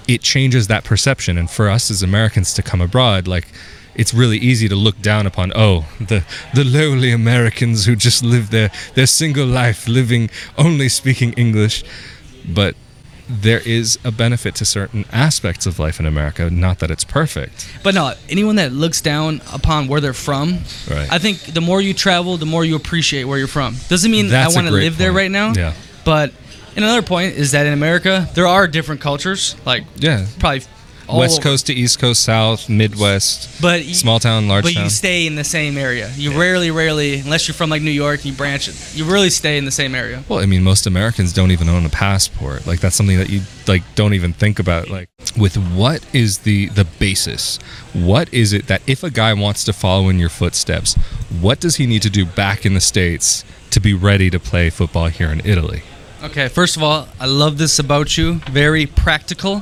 it 0.08 0.22
changes 0.22 0.68
that 0.68 0.84
perception 0.84 1.38
and 1.38 1.50
for 1.50 1.70
us 1.70 1.90
as 1.92 2.04
americans 2.04 2.54
to 2.54 2.62
come 2.62 2.82
abroad 2.82 3.28
like 3.28 3.48
it's 3.96 4.14
really 4.14 4.38
easy 4.38 4.68
to 4.68 4.76
look 4.76 5.00
down 5.02 5.26
upon 5.28 5.52
oh 5.56 5.86
the 6.00 6.24
the 6.54 6.64
lowly 6.64 7.12
americans 7.12 7.86
who 7.86 7.96
just 7.96 8.24
live 8.24 8.50
their 8.50 8.70
their 8.96 9.08
single 9.08 9.46
life 9.46 9.88
living 9.88 10.30
only 10.58 10.90
speaking 10.90 11.32
english 11.34 11.84
but 12.48 12.76
there 13.30 13.60
is 13.66 13.98
a 14.04 14.12
benefit 14.12 14.54
to 14.54 14.66
certain 14.66 15.06
aspects 15.12 15.66
of 15.66 15.80
life 15.80 15.98
in 16.00 16.06
america 16.06 16.50
not 16.50 16.80
that 16.80 16.92
it's 16.92 17.06
perfect 17.06 17.70
But 17.82 17.96
no, 17.96 18.14
anyone 18.30 18.58
that 18.58 18.74
looks 18.74 19.00
down 19.00 19.42
upon 19.54 19.88
where 19.88 20.02
they're 20.02 20.14
from, 20.14 20.60
Right. 20.90 21.10
I 21.12 21.20
think 21.20 21.40
the 21.40 21.62
more 21.62 21.82
you 21.82 21.94
travel, 21.94 22.36
the 22.38 22.46
more 22.46 22.66
you 22.66 22.76
appreciate 22.76 23.24
where 23.24 23.38
you're 23.38 23.48
from. 23.48 23.76
Doesn't 23.90 24.12
mean 24.12 24.28
That's 24.28 24.54
I 24.54 24.58
want 24.58 24.68
to 24.68 24.74
live 24.74 24.98
there 24.98 25.14
right 25.14 25.32
now. 25.32 25.54
Yeah. 25.54 25.74
But 26.04 26.34
and 26.76 26.84
another 26.86 27.02
point 27.02 27.36
is 27.36 27.52
that 27.52 27.66
in 27.66 27.74
America, 27.74 28.28
there 28.34 28.48
are 28.48 28.68
different 28.68 29.02
cultures, 29.02 29.56
like 29.66 29.84
yeah 29.98 30.26
probably 30.40 30.62
all 31.06 31.20
west 31.20 31.40
over. 31.40 31.50
coast 31.50 31.68
to 31.68 31.74
east 31.74 32.00
coast 32.00 32.24
south 32.24 32.70
midwest 32.70 33.62
but 33.62 33.84
you- 33.84 33.94
small 33.94 34.20
town 34.22 34.48
large 34.48 34.64
But 34.64 34.70
town 34.74 34.84
But 34.84 34.86
you 34.86 34.90
stay 34.90 35.28
in 35.28 35.36
the 35.36 35.44
same 35.44 35.78
area. 35.78 36.10
You 36.16 36.40
rarely, 36.40 36.72
rarely, 36.72 37.20
unless 37.20 37.46
you're 37.46 37.56
from 37.56 37.70
like 37.70 37.82
New 37.82 37.92
York, 37.92 38.24
you 38.24 38.32
branch 38.32 38.70
it. 38.70 38.76
You 38.96 39.04
really 39.04 39.30
stay 39.30 39.58
in 39.58 39.66
the 39.66 39.72
same 39.72 39.96
area. 39.96 40.24
Well, 40.30 40.40
I 40.40 40.46
mean, 40.46 40.64
most 40.64 40.88
Americans 40.88 41.34
don't 41.34 41.52
even 41.52 41.68
own 41.68 41.86
a 41.86 41.90
passport. 41.90 42.66
Like 42.66 42.80
that's 42.80 42.96
something 42.96 43.18
that 43.18 43.30
you 43.30 43.42
like 43.68 43.84
don't 43.96 44.14
even 44.14 44.32
think 44.32 44.60
about. 44.60 44.90
Like 44.90 45.10
with 45.38 45.56
what 45.58 46.06
is 46.16 46.40
the 46.40 46.68
the 46.70 46.86
basis? 46.86 47.60
What 47.92 48.34
is 48.34 48.54
it 48.54 48.68
that 48.68 48.82
if 48.88 49.04
a 49.04 49.10
guy 49.12 49.34
wants 49.34 49.66
to 49.66 49.74
follow 49.74 50.08
in 50.08 50.20
your 50.20 50.30
footsteps, 50.30 50.96
what 51.42 51.60
does 51.60 51.76
he 51.76 51.86
need 51.86 52.02
to 52.04 52.10
do 52.10 52.26
back 52.26 52.66
in 52.66 52.76
the 52.76 52.82
states 52.82 53.44
to 53.72 53.82
be 53.82 53.94
ready 53.94 54.30
to 54.30 54.40
play 54.40 54.70
football 54.70 55.08
here 55.10 55.30
in 55.30 55.42
Italy? 55.46 55.84
Okay, 56.24 56.48
first 56.48 56.78
of 56.78 56.84
all, 56.84 57.10
I 57.20 57.26
love 57.26 57.58
this 57.58 57.80
about 57.80 58.18
you. 58.18 58.36
Very 58.50 58.86
practical. 58.86 59.62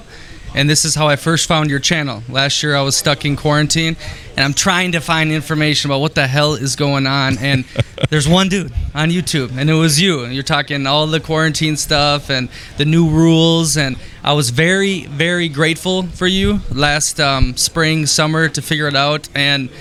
And 0.54 0.70
this 0.70 0.86
is 0.86 0.94
how 0.94 1.08
I 1.08 1.16
first 1.16 1.48
found 1.48 1.72
your 1.72 1.80
channel. 1.80 2.22
Last 2.30 2.62
year 2.62 2.76
I 2.76 2.84
was 2.84 2.96
stuck 2.96 3.26
in 3.26 3.36
quarantine 3.36 3.98
and 4.38 4.46
I'm 4.46 4.54
trying 4.54 4.92
to 4.92 5.00
find 5.00 5.32
information 5.32 5.90
about 5.90 6.02
what 6.02 6.14
the 6.14 6.28
hell 6.28 6.54
is 6.54 6.76
going 6.76 7.08
on. 7.08 7.40
And 7.40 7.66
there's 8.12 8.30
one 8.30 8.48
dude 8.48 8.72
on 8.94 9.10
YouTube 9.10 9.58
and 9.58 9.72
it 9.72 9.74
was 9.74 10.00
you. 10.00 10.24
And 10.24 10.36
you're 10.36 10.44
talking 10.44 10.86
all 10.86 11.08
the 11.08 11.20
quarantine 11.20 11.78
stuff 11.78 12.30
and 12.30 12.48
the 12.78 12.86
new 12.86 13.10
rules. 13.10 13.76
And 13.76 13.98
I 14.24 14.34
was 14.34 14.52
very, 14.52 15.08
very 15.08 15.50
grateful 15.50 16.04
for 16.04 16.28
you 16.28 16.60
last 16.70 17.20
um, 17.20 17.58
spring, 17.58 18.06
summer 18.06 18.50
to 18.50 18.62
figure 18.62 18.88
it 18.88 18.96
out. 18.96 19.30
And 19.34 19.72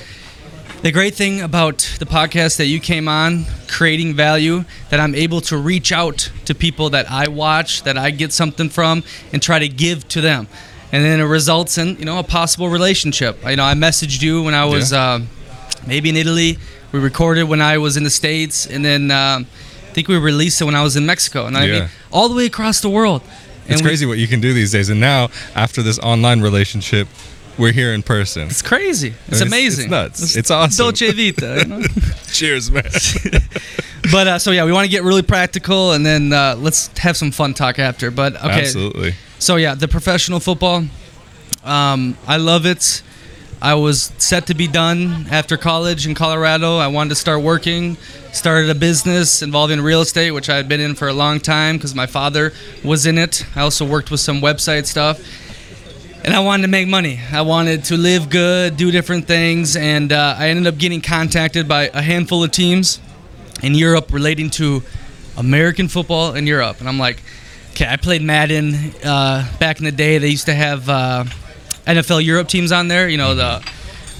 the 0.82 0.90
great 0.92 1.14
thing 1.14 1.40
about 1.42 1.78
the 1.98 2.06
podcast 2.06 2.56
that 2.56 2.66
you 2.66 2.80
came 2.80 3.06
on, 3.08 3.44
creating 3.68 4.14
value, 4.14 4.64
that 4.88 4.98
I'm 5.00 5.14
able 5.14 5.40
to 5.42 5.56
reach 5.58 5.92
out 5.92 6.30
to 6.46 6.54
people 6.54 6.90
that 6.90 7.10
I 7.10 7.28
watch, 7.28 7.82
that 7.82 7.98
I 7.98 8.10
get 8.10 8.32
something 8.32 8.68
from, 8.70 9.02
and 9.32 9.42
try 9.42 9.58
to 9.58 9.68
give 9.68 10.08
to 10.08 10.20
them, 10.20 10.48
and 10.92 11.04
then 11.04 11.20
it 11.20 11.24
results 11.24 11.76
in 11.78 11.96
you 11.98 12.04
know 12.04 12.18
a 12.18 12.22
possible 12.24 12.68
relationship. 12.68 13.38
You 13.46 13.56
know, 13.56 13.64
I 13.64 13.74
messaged 13.74 14.22
you 14.22 14.42
when 14.42 14.54
I 14.54 14.64
was 14.64 14.92
Yeah. 14.92 14.98
uh, 15.02 15.20
maybe 15.86 16.08
in 16.08 16.16
Italy 16.16 16.58
We 16.92 16.98
recorded 16.98 17.44
when 17.44 17.60
I 17.62 17.78
was 17.78 17.96
in 17.96 18.02
the 18.02 18.10
states, 18.10 18.66
and 18.66 18.84
then 18.84 19.12
um, 19.12 19.46
I 19.88 19.92
think 19.92 20.08
we 20.08 20.16
released 20.18 20.60
it 20.60 20.64
when 20.64 20.74
I 20.74 20.82
was 20.82 20.96
in 20.96 21.06
Mexico. 21.06 21.46
And 21.46 21.56
I 21.56 21.64
Yeah. 21.66 21.72
mean, 21.82 21.88
all 22.10 22.28
the 22.28 22.34
way 22.34 22.46
across 22.46 22.80
the 22.80 22.88
world. 22.90 23.22
It's 23.22 23.74
And 23.74 23.80
we- 23.82 23.86
crazy 23.86 24.06
what 24.06 24.18
you 24.18 24.26
can 24.26 24.40
do 24.40 24.52
these 24.52 24.72
days. 24.72 24.88
And 24.88 24.98
now, 24.98 25.30
after 25.54 25.84
this 25.84 26.00
online 26.00 26.40
relationship, 26.40 27.06
we're 27.60 27.72
here 27.72 27.92
in 27.92 28.02
person. 28.02 28.42
It's 28.48 28.62
crazy. 28.62 29.08
It's 29.28 29.40
It's- 29.40 29.42
amazing. 29.42 29.84
it's 29.84 29.90
nuts. 29.90 30.36
It's 30.36 30.50
awesome. 30.50 30.84
Dolce 30.86 31.12
Vita. 31.12 31.58
You 31.62 31.64
know? 31.66 31.82
Cheers, 32.32 32.70
man. 32.70 32.84
but 34.12 34.26
uh, 34.26 34.38
so 34.38 34.50
yeah, 34.50 34.64
we 34.64 34.72
want 34.72 34.86
to 34.86 34.90
get 34.90 35.02
really 35.02 35.22
practical, 35.22 35.92
and 35.92 36.04
then 36.04 36.32
uh, 36.32 36.56
let's 36.58 36.88
have 36.98 37.16
some 37.16 37.30
fun 37.30 37.54
talk 37.54 37.78
after. 37.78 38.10
But 38.10 38.36
okay, 38.36 38.62
Absolutely. 38.62 39.14
So 39.38 39.56
yeah, 39.56 39.74
the 39.74 39.88
professional 39.88 40.40
football, 40.40 40.84
um, 41.64 42.16
I 42.26 42.36
love 42.38 42.66
it. 42.66 43.02
I 43.62 43.74
was 43.74 44.10
set 44.16 44.46
to 44.46 44.54
be 44.54 44.66
done 44.66 45.26
after 45.30 45.58
college 45.58 46.06
in 46.06 46.14
Colorado. 46.14 46.78
I 46.78 46.86
wanted 46.88 47.10
to 47.10 47.14
start 47.16 47.42
working. 47.42 47.98
Started 48.32 48.70
a 48.70 48.74
business 48.74 49.42
involving 49.42 49.80
real 49.82 50.00
estate, 50.00 50.30
which 50.30 50.48
I 50.48 50.56
had 50.56 50.66
been 50.68 50.80
in 50.80 50.94
for 50.94 51.08
a 51.08 51.12
long 51.12 51.40
time 51.40 51.76
because 51.76 51.94
my 51.94 52.06
father 52.06 52.52
was 52.82 53.04
in 53.04 53.18
it. 53.18 53.44
I 53.54 53.60
also 53.60 53.84
worked 53.84 54.10
with 54.10 54.20
some 54.20 54.40
website 54.40 54.86
stuff, 54.86 55.18
and 56.24 56.34
I 56.34 56.40
wanted 56.40 56.62
to 56.62 56.68
make 56.68 56.86
money. 56.86 57.18
I 57.32 57.40
wanted 57.42 57.84
to 57.84 57.96
live 57.96 58.28
good, 58.28 58.76
do 58.76 58.90
different 58.90 59.26
things, 59.26 59.74
and 59.74 60.12
uh, 60.12 60.34
I 60.38 60.48
ended 60.48 60.66
up 60.66 60.78
getting 60.78 61.00
contacted 61.00 61.66
by 61.66 61.90
a 61.94 62.02
handful 62.02 62.44
of 62.44 62.50
teams 62.50 63.00
in 63.62 63.74
Europe 63.74 64.12
relating 64.12 64.50
to 64.50 64.82
American 65.38 65.88
football 65.88 66.34
in 66.34 66.46
Europe. 66.46 66.80
And 66.80 66.88
I'm 66.88 66.98
like, 66.98 67.22
okay, 67.70 67.86
I 67.88 67.96
played 67.96 68.22
Madden 68.22 68.74
uh, 69.02 69.50
back 69.58 69.78
in 69.78 69.84
the 69.84 69.92
day. 69.92 70.18
They 70.18 70.28
used 70.28 70.46
to 70.46 70.54
have 70.54 70.88
uh, 70.88 71.24
NFL 71.86 72.24
Europe 72.24 72.48
teams 72.48 72.70
on 72.70 72.88
there. 72.88 73.08
You 73.08 73.16
know, 73.16 73.34
the 73.34 73.66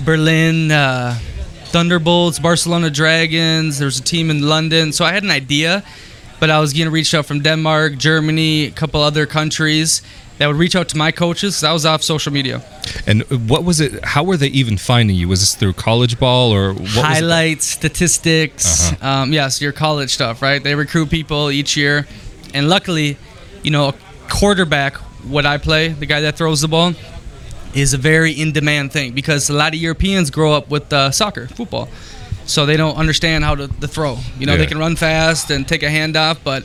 Berlin 0.03 0.71
uh, 0.71 1.19
Thunderbolts, 1.67 2.39
Barcelona 2.39 2.89
Dragons. 2.89 3.79
There's 3.79 3.99
a 3.99 4.03
team 4.03 4.31
in 4.31 4.49
London. 4.49 4.93
So 4.93 5.05
I 5.05 5.13
had 5.13 5.23
an 5.23 5.31
idea, 5.31 5.85
but 6.41 6.49
I 6.49 6.61
was 6.61 6.73
getting 6.73 6.93
reached 6.93 7.13
out 7.13 7.27
from 7.27 7.41
Denmark, 7.41 7.99
Germany, 7.99 8.65
a 8.65 8.71
couple 8.71 9.03
other 9.03 9.27
countries 9.27 10.01
that 10.41 10.47
would 10.47 10.57
reach 10.57 10.75
out 10.75 10.89
to 10.89 10.97
my 10.97 11.13
coaches. 11.13 11.63
I 11.63 11.71
was 11.75 11.85
off 11.85 12.03
social 12.03 12.33
media. 12.33 12.63
And 13.07 13.25
what 13.51 13.63
was 13.63 13.79
it? 13.79 14.03
How 14.03 14.25
were 14.25 14.39
they 14.39 14.47
even 14.47 14.79
finding 14.79 15.15
you? 15.15 15.29
Was 15.29 15.41
this 15.41 15.55
through 15.55 15.75
college 15.75 16.19
ball 16.19 16.51
or 16.51 16.73
what? 16.73 16.81
was 16.81 16.95
highlights, 16.95 17.67
statistics. 17.67 18.91
Uh-huh. 18.91 19.07
Um, 19.07 19.33
yes, 19.35 19.61
your 19.61 19.73
college 19.73 20.09
stuff, 20.15 20.41
right? 20.41 20.63
They 20.63 20.75
recruit 20.75 21.11
people 21.11 21.51
each 21.51 21.77
year, 21.77 22.07
and 22.55 22.71
luckily, 22.71 23.19
you 23.63 23.71
know, 23.71 23.89
a 23.89 23.95
quarterback, 24.31 24.97
what 25.29 25.45
I 25.45 25.59
play, 25.59 25.89
the 25.89 26.07
guy 26.07 26.23
that 26.23 26.39
throws 26.39 26.63
the 26.63 26.69
ball, 26.69 26.95
is 27.75 27.93
a 27.93 27.99
very 27.99 28.33
in-demand 28.33 28.93
thing 28.93 29.13
because 29.13 29.51
a 29.51 29.53
lot 29.53 29.75
of 29.75 29.81
Europeans 29.81 30.31
grow 30.31 30.55
up 30.55 30.71
with 30.71 30.91
uh, 30.91 31.11
soccer, 31.11 31.49
football, 31.49 31.91
so 32.47 32.65
they 32.65 32.79
don't 32.79 32.97
understand 32.97 33.45
how 33.45 33.55
to, 33.57 33.69
to 33.69 33.87
throw. 33.87 34.17
You 34.39 34.47
know, 34.47 34.53
Yeah. 34.53 34.59
they 34.61 34.67
can 34.67 34.79
run 34.79 34.97
fast 34.97 35.51
and 35.51 35.69
take 35.69 35.83
a 35.83 35.89
handoff, 35.89 36.39
but 36.43 36.65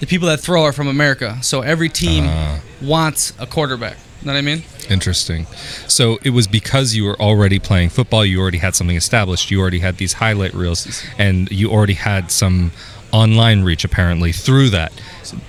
the 0.00 0.06
people 0.06 0.28
that 0.28 0.40
throw 0.40 0.62
are 0.64 0.72
from 0.72 0.88
America, 0.88 1.38
so 1.42 1.60
every 1.62 1.88
team 1.88 2.24
Ah. 2.28 2.58
wants 2.82 3.32
a 3.38 3.46
quarterback. 3.46 3.96
You 4.22 4.26
know 4.26 4.32
what 4.32 4.38
I 4.38 4.42
mean? 4.42 4.62
Interesting. 4.90 5.46
So 5.88 6.18
it 6.22 6.30
was 6.30 6.46
because 6.46 6.94
you 6.94 7.04
were 7.04 7.20
already 7.20 7.58
playing 7.58 7.90
football, 7.90 8.24
you 8.24 8.40
already 8.40 8.58
had 8.58 8.74
something 8.74 8.96
established, 8.96 9.50
you 9.50 9.60
already 9.60 9.80
had 9.80 9.98
these 9.98 10.14
highlight 10.14 10.54
reels, 10.54 11.02
and 11.18 11.50
you 11.50 11.70
already 11.70 11.94
had 11.94 12.30
some 12.30 12.72
online 13.12 13.62
reach 13.62 13.84
apparently 13.84 14.32
through 14.32 14.70
that. 14.70 14.92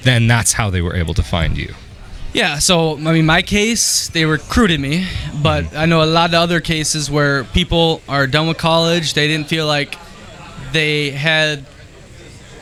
Then 0.04 0.28
that's 0.28 0.54
how 0.54 0.70
they 0.70 0.82
were 0.82 0.96
able 0.96 1.14
to 1.16 1.24
find 1.24 1.58
you. 1.58 1.74
Yeah, 2.34 2.60
so 2.60 2.98
I 2.98 3.14
mean, 3.14 3.26
my 3.26 3.42
case, 3.42 4.10
they 4.10 4.26
recruited 4.26 4.80
me, 4.80 5.08
but 5.42 5.76
I 5.76 5.86
know 5.86 6.04
a 6.04 6.06
lot 6.06 6.30
of 6.30 6.36
other 6.36 6.60
cases 6.62 7.10
where 7.10 7.46
people 7.46 8.02
are 8.08 8.28
done 8.28 8.48
with 8.48 8.58
college, 8.58 9.14
they 9.14 9.28
didn't 9.28 9.48
feel 9.48 9.66
like 9.66 9.96
they 10.72 11.12
had 11.12 11.66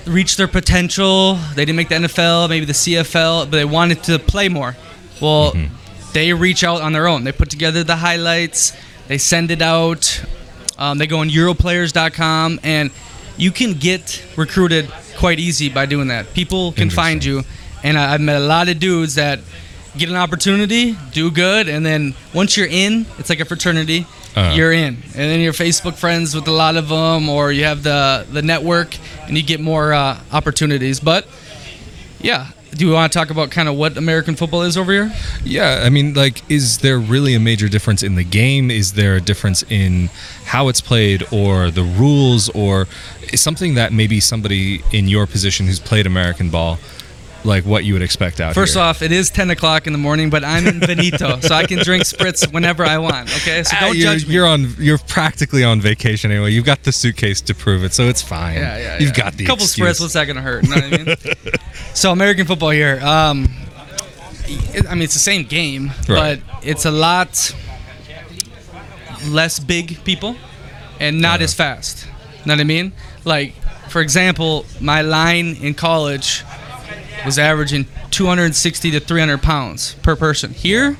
reached 0.05 0.37
their 0.37 0.47
potential, 0.47 1.35
they 1.55 1.65
didn't 1.65 1.75
make 1.75 1.89
the 1.89 1.95
NFL, 1.95 2.49
maybe 2.49 2.65
the 2.65 2.73
CFL, 2.73 3.45
but 3.45 3.57
they 3.57 3.65
wanted 3.65 4.03
to 4.03 4.19
play 4.19 4.49
more. 4.49 4.75
Well, 5.21 5.53
they 6.13 6.33
reach 6.33 6.63
out 6.63 6.81
on 6.81 6.93
their 6.93 7.07
own. 7.07 7.23
They 7.23 7.31
put 7.31 7.49
together 7.49 7.83
the 7.83 7.97
highlights, 7.97 8.73
they 9.07 9.17
send 9.17 9.51
it 9.51 9.61
out, 9.61 10.23
um, 10.77 10.97
they 10.97 11.07
go 11.07 11.19
on 11.19 11.29
Europlayers.com, 11.29 12.59
and 12.63 12.91
you 13.37 13.51
can 13.51 13.73
get 13.73 14.23
recruited 14.37 14.91
quite 15.17 15.39
easy 15.39 15.69
by 15.69 15.85
doing 15.85 16.07
that. 16.09 16.33
People 16.33 16.71
can 16.71 16.89
find 16.89 17.23
you, 17.23 17.43
and 17.83 17.97
I, 17.97 18.13
I've 18.13 18.21
met 18.21 18.37
a 18.37 18.45
lot 18.45 18.69
of 18.69 18.79
dudes 18.79 19.15
that 19.15 19.39
get 19.97 20.09
an 20.09 20.15
opportunity, 20.15 20.97
do 21.11 21.31
good, 21.31 21.69
and 21.69 21.85
then 21.85 22.13
once 22.33 22.57
you're 22.57 22.67
in, 22.67 23.05
it's 23.17 23.29
like 23.29 23.39
a 23.39 23.45
fraternity. 23.45 24.05
Uh-huh. 24.35 24.53
You're 24.53 24.73
in, 24.73 24.95
and 24.95 25.13
then 25.13 25.39
you're 25.39 25.53
Facebook 25.53 25.95
friends 25.95 26.35
with 26.35 26.47
a 26.47 26.51
lot 26.51 26.75
of 26.75 26.89
them, 26.89 27.29
or 27.29 27.51
you 27.53 27.63
have 27.63 27.83
the 27.83 28.25
the 28.29 28.41
network, 28.41 28.97
and 29.27 29.37
you 29.37 29.43
get 29.43 29.61
more 29.61 29.93
uh, 29.93 30.19
opportunities. 30.33 30.99
But 30.99 31.25
yeah, 32.19 32.49
do 32.75 32.85
you 32.85 32.91
want 32.91 33.11
to 33.11 33.17
talk 33.17 33.29
about 33.29 33.51
kind 33.51 33.69
of 33.69 33.75
what 33.75 33.95
American 33.97 34.35
football 34.35 34.63
is 34.63 34.77
over 34.77 34.91
here? 34.91 35.13
Yeah, 35.43 35.83
I 35.85 35.89
mean, 35.89 36.13
like, 36.13 36.41
is 36.51 36.79
there 36.79 36.99
really 36.99 37.33
a 37.33 37.39
major 37.39 37.69
difference 37.69 38.03
in 38.03 38.15
the 38.15 38.23
game? 38.23 38.69
Is 38.69 38.93
there 38.93 39.15
a 39.15 39.21
difference 39.21 39.63
in 39.69 40.09
how 40.45 40.67
it's 40.67 40.81
played 40.81 41.23
or 41.31 41.71
the 41.71 41.83
rules 41.83 42.49
or 42.49 42.87
something 43.35 43.75
that 43.75 43.93
maybe 43.93 44.19
somebody 44.19 44.83
in 44.91 45.07
your 45.07 45.25
position 45.27 45.65
who's 45.65 45.79
played 45.79 46.05
American 46.05 46.49
ball, 46.49 46.77
like 47.45 47.63
what 47.65 47.83
you 47.85 47.93
would 47.93 48.01
expect 48.01 48.41
out 48.41 48.53
First 48.55 48.73
here? 48.73 48.83
off, 48.83 49.01
it 49.01 49.11
is 49.11 49.29
10 49.29 49.49
o'clock 49.51 49.87
in 49.87 49.93
the 49.93 49.99
morning, 49.99 50.29
but 50.29 50.43
I'm 50.43 50.65
in 50.67 50.79
Veneto, 50.79 51.39
so 51.41 51.53
I 51.55 51.65
can 51.65 51.79
drink 51.79 52.03
spritz 52.03 52.51
whenever 52.51 52.83
I 52.83 52.97
want. 52.97 53.29
Okay, 53.37 53.63
so 53.63 53.75
Ah, 53.77 53.81
don't 53.81 53.95
you're, 53.97 54.11
judge 54.13 54.27
me. 54.27 54.33
You're 54.33 54.47
on. 54.47 54.73
You're 54.79 54.97
practically 54.97 55.63
on 55.63 55.79
vacation 55.79 56.31
anyway. 56.31 56.51
You've 56.51 56.65
got 56.65 56.83
the 56.83 56.91
suitcase 56.91 57.41
to 57.41 57.53
prove 57.53 57.83
it, 57.83 57.93
so 57.93 58.09
it's 58.09 58.21
fine. 58.21 58.55
Yeah, 58.57 58.77
yeah. 58.77 58.93
You've 58.99 59.09
yeah. 59.17 59.23
got 59.23 59.33
the 59.33 59.45
couple 59.45 59.63
excuse. 59.65 59.87
spritz. 59.97 60.01
What's 60.01 60.13
that 60.13 60.25
gonna 60.25 60.41
hurt? 60.41 60.63
You 60.63 60.69
know 60.69 60.75
what 60.89 60.99
I 61.01 61.03
mean? 61.03 61.15
so 61.93 62.11
American 62.11 62.45
football 62.45 62.71
here. 62.71 62.99
Um, 63.03 63.47
I 64.89 64.93
mean, 64.93 65.03
it's 65.03 65.13
the 65.13 65.19
same 65.19 65.43
game, 65.45 65.91
Right. 66.09 66.41
but 66.47 66.65
it's 66.67 66.85
a 66.85 66.91
lot 66.91 67.53
less 69.27 69.59
big 69.59 70.03
people 70.03 70.35
and 70.99 71.21
not 71.21 71.35
Uh-huh. 71.35 71.43
as 71.45 71.53
fast. 71.53 72.05
You 72.05 72.47
Know 72.47 72.53
what 72.53 72.61
I 72.61 72.63
mean? 72.65 72.93
Like, 73.23 73.55
for 73.89 74.01
example, 74.01 74.65
my 74.79 75.01
line 75.01 75.55
in 75.61 75.73
college 75.73 76.43
was 77.25 77.39
averaging 77.39 77.87
260 78.11 78.91
to 78.91 78.99
300 78.99 79.41
pounds 79.41 79.95
per 80.03 80.15
person. 80.15 80.51
Here, 80.51 80.97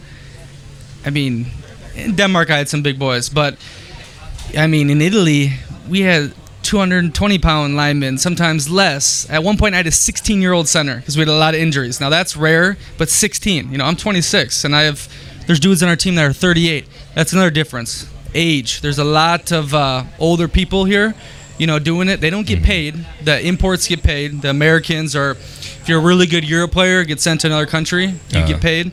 I 1.05 1.09
mean, 1.09 1.47
in 1.95 2.15
Denmark 2.15 2.49
I 2.49 2.57
had 2.57 2.69
some 2.69 2.81
big 2.81 2.97
boys, 2.99 3.29
but 3.29 3.57
I 4.57 4.67
mean, 4.67 4.89
in 4.89 5.01
Italy, 5.01 5.53
we 5.87 6.01
had 6.01 6.33
220 6.63 7.37
pound 7.37 7.75
linemen, 7.75 8.17
sometimes 8.17 8.69
less. 8.69 9.29
At 9.29 9.43
one 9.43 9.57
point, 9.57 9.75
I 9.75 9.77
had 9.77 9.87
a 9.87 9.91
16 9.91 10.41
year 10.41 10.51
old 10.51 10.67
center 10.67 10.97
because 10.97 11.15
we 11.15 11.21
had 11.21 11.29
a 11.29 11.33
lot 11.33 11.53
of 11.53 11.59
injuries. 11.61 12.01
Now 12.01 12.09
that's 12.09 12.35
rare, 12.35 12.77
but 12.97 13.09
16. 13.09 13.71
You 13.71 13.77
know, 13.77 13.85
I'm 13.85 13.95
26, 13.95 14.63
and 14.63 14.75
I 14.75 14.83
have 14.83 15.07
there's 15.45 15.59
dudes 15.59 15.83
on 15.83 15.89
our 15.89 15.95
team 15.95 16.15
that 16.15 16.25
are 16.25 16.33
38. 16.33 16.85
That's 17.13 17.33
another 17.33 17.51
difference. 17.51 18.09
Age. 18.33 18.81
There's 18.81 18.97
a 18.97 19.03
lot 19.03 19.51
of 19.51 19.73
uh, 19.73 20.05
older 20.19 20.47
people 20.47 20.85
here. 20.85 21.13
You 21.57 21.67
know, 21.67 21.79
doing 21.79 22.09
it. 22.09 22.19
They 22.19 22.29
don't 22.29 22.45
get 22.45 22.63
paid. 22.63 23.05
The 23.23 23.41
imports 23.45 23.87
get 23.87 24.03
paid. 24.03 24.41
The 24.41 24.49
Americans 24.49 25.15
are, 25.15 25.31
if 25.31 25.85
you're 25.87 25.99
a 25.99 26.03
really 26.03 26.27
good 26.27 26.43
Euro 26.43 26.67
player, 26.67 27.03
get 27.05 27.21
sent 27.21 27.41
to 27.41 27.47
another 27.47 27.65
country, 27.65 28.05
you 28.07 28.13
Uh-huh. 28.39 28.47
get 28.47 28.61
paid. 28.61 28.91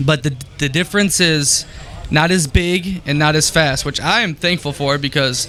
But 0.00 0.24
the 0.24 0.34
the 0.58 0.68
difference 0.68 1.20
is 1.20 1.64
not 2.10 2.30
as 2.32 2.46
big 2.48 3.00
and 3.06 3.16
not 3.18 3.36
as 3.36 3.48
fast, 3.48 3.84
which 3.84 4.00
I 4.00 4.22
am 4.22 4.34
thankful 4.34 4.72
for 4.72 4.98
because 4.98 5.48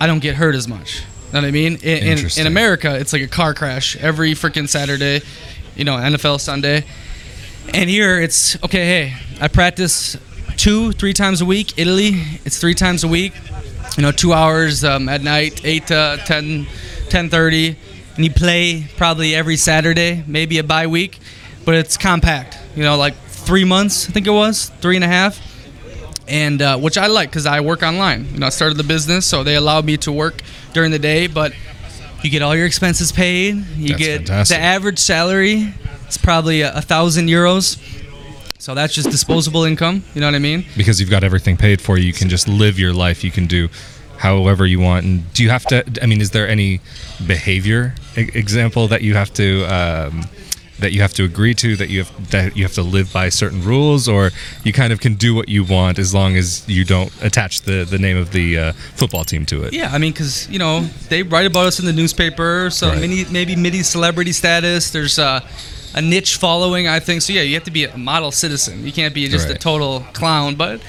I 0.00 0.06
don't 0.06 0.20
get 0.20 0.36
hurt 0.36 0.54
as 0.54 0.68
much. 0.68 1.00
You 1.00 1.32
know 1.32 1.40
what 1.40 1.48
I 1.48 1.50
mean? 1.50 1.76
In, 1.82 2.18
in, 2.18 2.26
in 2.38 2.46
America, 2.46 2.96
it's 2.96 3.12
like 3.12 3.22
a 3.22 3.26
car 3.28 3.52
crash 3.54 3.96
every 3.96 4.34
freaking 4.34 4.68
Saturday, 4.68 5.20
you 5.74 5.84
know, 5.84 5.96
NFL 5.96 6.38
Sunday. 6.40 6.84
And 7.72 7.90
here 7.90 8.20
it's 8.20 8.56
okay, 8.62 8.84
hey, 8.86 9.14
I 9.40 9.48
practice 9.48 10.16
two, 10.56 10.92
three 10.92 11.12
times 11.12 11.40
a 11.40 11.44
week. 11.44 11.76
Italy, 11.76 12.22
it's 12.44 12.58
three 12.60 12.74
times 12.74 13.02
a 13.02 13.08
week. 13.08 13.32
You 13.96 14.02
know, 14.02 14.12
two 14.12 14.32
hours 14.32 14.82
um, 14.84 15.08
at 15.08 15.22
night, 15.22 15.64
8 15.64 15.86
to 15.88 16.22
10, 16.26 16.64
10.30. 16.64 17.76
And 18.16 18.24
you 18.24 18.30
play 18.30 18.86
probably 18.96 19.34
every 19.34 19.56
Saturday, 19.56 20.24
maybe 20.26 20.58
a 20.58 20.64
bye 20.64 20.86
week. 20.86 21.18
But 21.64 21.76
it's 21.76 21.96
compact, 21.96 22.58
you 22.76 22.82
know, 22.82 22.96
like 22.96 23.14
three 23.14 23.64
months, 23.64 24.08
I 24.08 24.12
think 24.12 24.26
it 24.26 24.30
was, 24.30 24.70
three 24.80 24.96
and 24.96 25.04
a 25.04 25.08
half 25.08 25.40
and 26.28 26.62
uh, 26.62 26.78
which 26.78 26.96
I 26.96 27.06
like 27.06 27.30
because 27.30 27.46
I 27.46 27.60
work 27.60 27.82
online. 27.82 28.26
You 28.32 28.40
know, 28.40 28.46
I 28.46 28.50
started 28.50 28.78
the 28.78 28.84
business, 28.84 29.26
so 29.26 29.44
they 29.44 29.56
allow 29.56 29.80
me 29.80 29.96
to 29.98 30.12
work 30.12 30.42
during 30.72 30.90
the 30.90 30.98
day, 30.98 31.26
but 31.26 31.52
you 32.22 32.30
get 32.30 32.42
all 32.42 32.56
your 32.56 32.66
expenses 32.66 33.12
paid. 33.12 33.56
You 33.76 33.88
That's 33.88 33.98
get 33.98 34.16
fantastic. 34.18 34.56
the 34.56 34.62
average 34.62 34.98
salary. 34.98 35.74
It's 36.06 36.16
probably 36.16 36.62
a, 36.62 36.74
a 36.76 36.80
thousand 36.80 37.28
euros. 37.28 37.78
So 38.64 38.74
that's 38.74 38.94
just 38.94 39.10
disposable 39.10 39.64
income. 39.64 40.02
You 40.14 40.22
know 40.22 40.26
what 40.26 40.34
I 40.34 40.38
mean? 40.38 40.64
because 40.74 40.98
you've 40.98 41.10
got 41.10 41.22
everything 41.22 41.58
paid 41.58 41.82
for. 41.82 41.98
You 41.98 42.14
can 42.14 42.30
just 42.30 42.48
live 42.48 42.78
your 42.78 42.94
life. 42.94 43.22
You 43.22 43.30
can 43.30 43.46
do 43.46 43.68
however 44.16 44.64
you 44.64 44.80
want. 44.80 45.04
And 45.04 45.30
do 45.34 45.42
you 45.42 45.50
have 45.50 45.66
to? 45.66 45.84
I 46.00 46.06
mean, 46.06 46.22
is 46.22 46.30
there 46.30 46.48
any 46.48 46.80
behavior 47.26 47.94
example 48.16 48.88
that 48.88 49.02
you 49.02 49.16
have 49.16 49.34
to 49.34 49.64
um, 49.66 50.24
that 50.78 50.92
you 50.92 51.02
have 51.02 51.12
to 51.12 51.24
agree 51.24 51.52
to 51.56 51.76
that 51.76 51.90
you 51.90 52.04
have 52.04 52.30
that 52.30 52.56
you 52.56 52.62
have 52.62 52.72
to 52.72 52.82
live 52.82 53.12
by 53.12 53.28
certain 53.28 53.62
rules 53.62 54.08
or 54.08 54.30
you 54.62 54.72
kind 54.72 54.94
of 54.94 54.98
can 54.98 55.14
do 55.16 55.34
what 55.34 55.50
you 55.50 55.62
want 55.62 55.98
as 55.98 56.14
long 56.14 56.34
as 56.34 56.66
you 56.66 56.86
don't 56.86 57.12
attach 57.22 57.60
the 57.68 57.84
the 57.84 57.98
name 57.98 58.16
of 58.16 58.32
the 58.32 58.58
uh, 58.58 58.72
football 58.94 59.24
team 59.24 59.44
to 59.44 59.62
it 59.64 59.74
Yeah, 59.74 59.90
I 59.92 59.98
mean, 59.98 60.12
because 60.12 60.48
you 60.48 60.58
know 60.58 60.80
they 61.10 61.22
write 61.22 61.44
about 61.44 61.66
us 61.66 61.80
in 61.80 61.84
the 61.84 61.92
newspaper, 61.92 62.70
so 62.70 62.88
Right. 62.88 63.00
many 63.02 63.26
maybe 63.26 63.56
midi 63.56 63.82
celebrity 63.82 64.32
status. 64.32 64.90
There's 64.90 65.18
uh, 65.18 65.40
a 65.94 66.02
niche 66.02 66.36
following, 66.36 66.88
I 66.88 67.00
think. 67.00 67.22
So 67.22 67.32
yeah, 67.32 67.42
you 67.42 67.54
have 67.54 67.64
to 67.64 67.70
be 67.70 67.84
a 67.84 67.96
model 67.96 68.32
citizen. 68.32 68.84
You 68.84 68.92
can't 68.92 69.14
be 69.14 69.28
just 69.28 69.48
a 69.48 69.54
total 69.54 70.00
clown, 70.12 70.56
but 70.56 70.80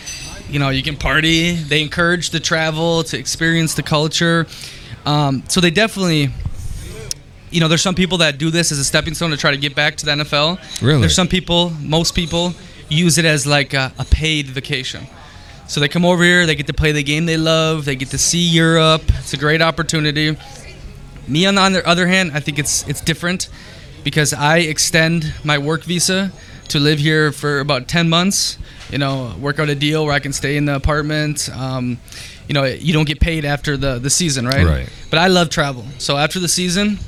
you 0.50 0.60
know 0.60 0.70
you 0.70 0.84
can 0.84 0.98
party. 0.98 1.54
They 1.54 1.82
encourage 1.82 2.32
to 2.32 2.40
travel 2.40 3.04
to 3.04 3.18
experience 3.18 3.76
the 3.76 3.84
culture. 3.84 4.48
Um, 5.06 5.44
so 5.48 5.62
they 5.62 5.72
definitely. 5.72 6.30
You 7.52 7.62
know, 7.62 7.70
there's 7.70 7.84
some 7.84 7.96
people 7.96 8.18
that 8.18 8.38
do 8.38 8.50
this 8.50 8.74
as 8.74 8.80
a 8.80 8.84
stepping 8.84 9.14
stone 9.14 9.30
to 9.30 9.38
try 9.38 9.52
to 9.52 9.58
get 9.58 9.76
back 9.76 9.96
to 9.98 10.06
the 10.06 10.12
NFL. 10.12 10.82
Really? 10.82 11.00
There's 11.00 11.16
some 11.16 11.30
people, 11.30 11.70
most 11.80 12.14
people, 12.14 12.54
use 12.90 13.18
it 13.18 13.24
as 13.24 13.48
like 13.48 13.74
a, 13.74 13.94
a 13.98 14.04
paid 14.04 14.48
vacation. 14.48 15.08
So 15.68 15.80
they 15.80 15.88
come 15.88 16.04
over 16.04 16.22
here, 16.22 16.46
they 16.46 16.56
get 16.56 16.68
to 16.68 16.74
play 16.74 16.92
the 16.92 17.04
game 17.04 17.28
they 17.28 17.38
love, 17.38 17.86
they 17.86 17.96
get 17.96 18.10
to 18.10 18.18
see 18.18 18.46
Europe. 18.46 19.04
It's 19.08 19.34
a 19.34 19.38
great 19.38 19.62
opportunity. 19.62 20.36
Me 21.30 21.46
on 21.46 21.56
the 21.56 21.88
other 21.88 22.08
hand, 22.08 22.32
I 22.34 22.42
think 22.42 22.60
it's 22.60 22.86
it's 22.90 23.00
different 23.00 23.48
because 24.06 24.34
I 24.34 24.60
extend 24.60 25.34
my 25.44 25.58
work 25.58 25.84
visa 25.84 26.32
to 26.70 26.80
live 26.80 27.00
here 27.00 27.32
for 27.32 27.60
about 27.60 27.88
10 27.90 28.08
months. 28.08 28.58
You 28.92 29.00
know, 29.00 29.36
work 29.40 29.60
out 29.60 29.68
a 29.68 29.76
deal 29.76 30.06
where 30.06 30.14
I 30.14 30.20
can 30.20 30.32
stay 30.32 30.56
in 30.58 30.66
the 30.66 30.76
apartment. 30.76 31.50
Um, 31.52 31.98
you 32.48 32.54
know, 32.54 32.64
you 32.64 32.94
don't 32.94 33.08
get 33.08 33.20
paid 33.20 33.44
after 33.44 33.76
the, 33.76 33.98
the 33.98 34.12
season, 34.12 34.46
right? 34.46 34.66
Right. 34.66 34.90
But 35.10 35.20
I 35.20 35.28
love 35.28 35.50
travel. 35.50 35.86
So 35.98 36.18
after 36.18 36.40
the 36.40 36.48
season, 36.48 37.00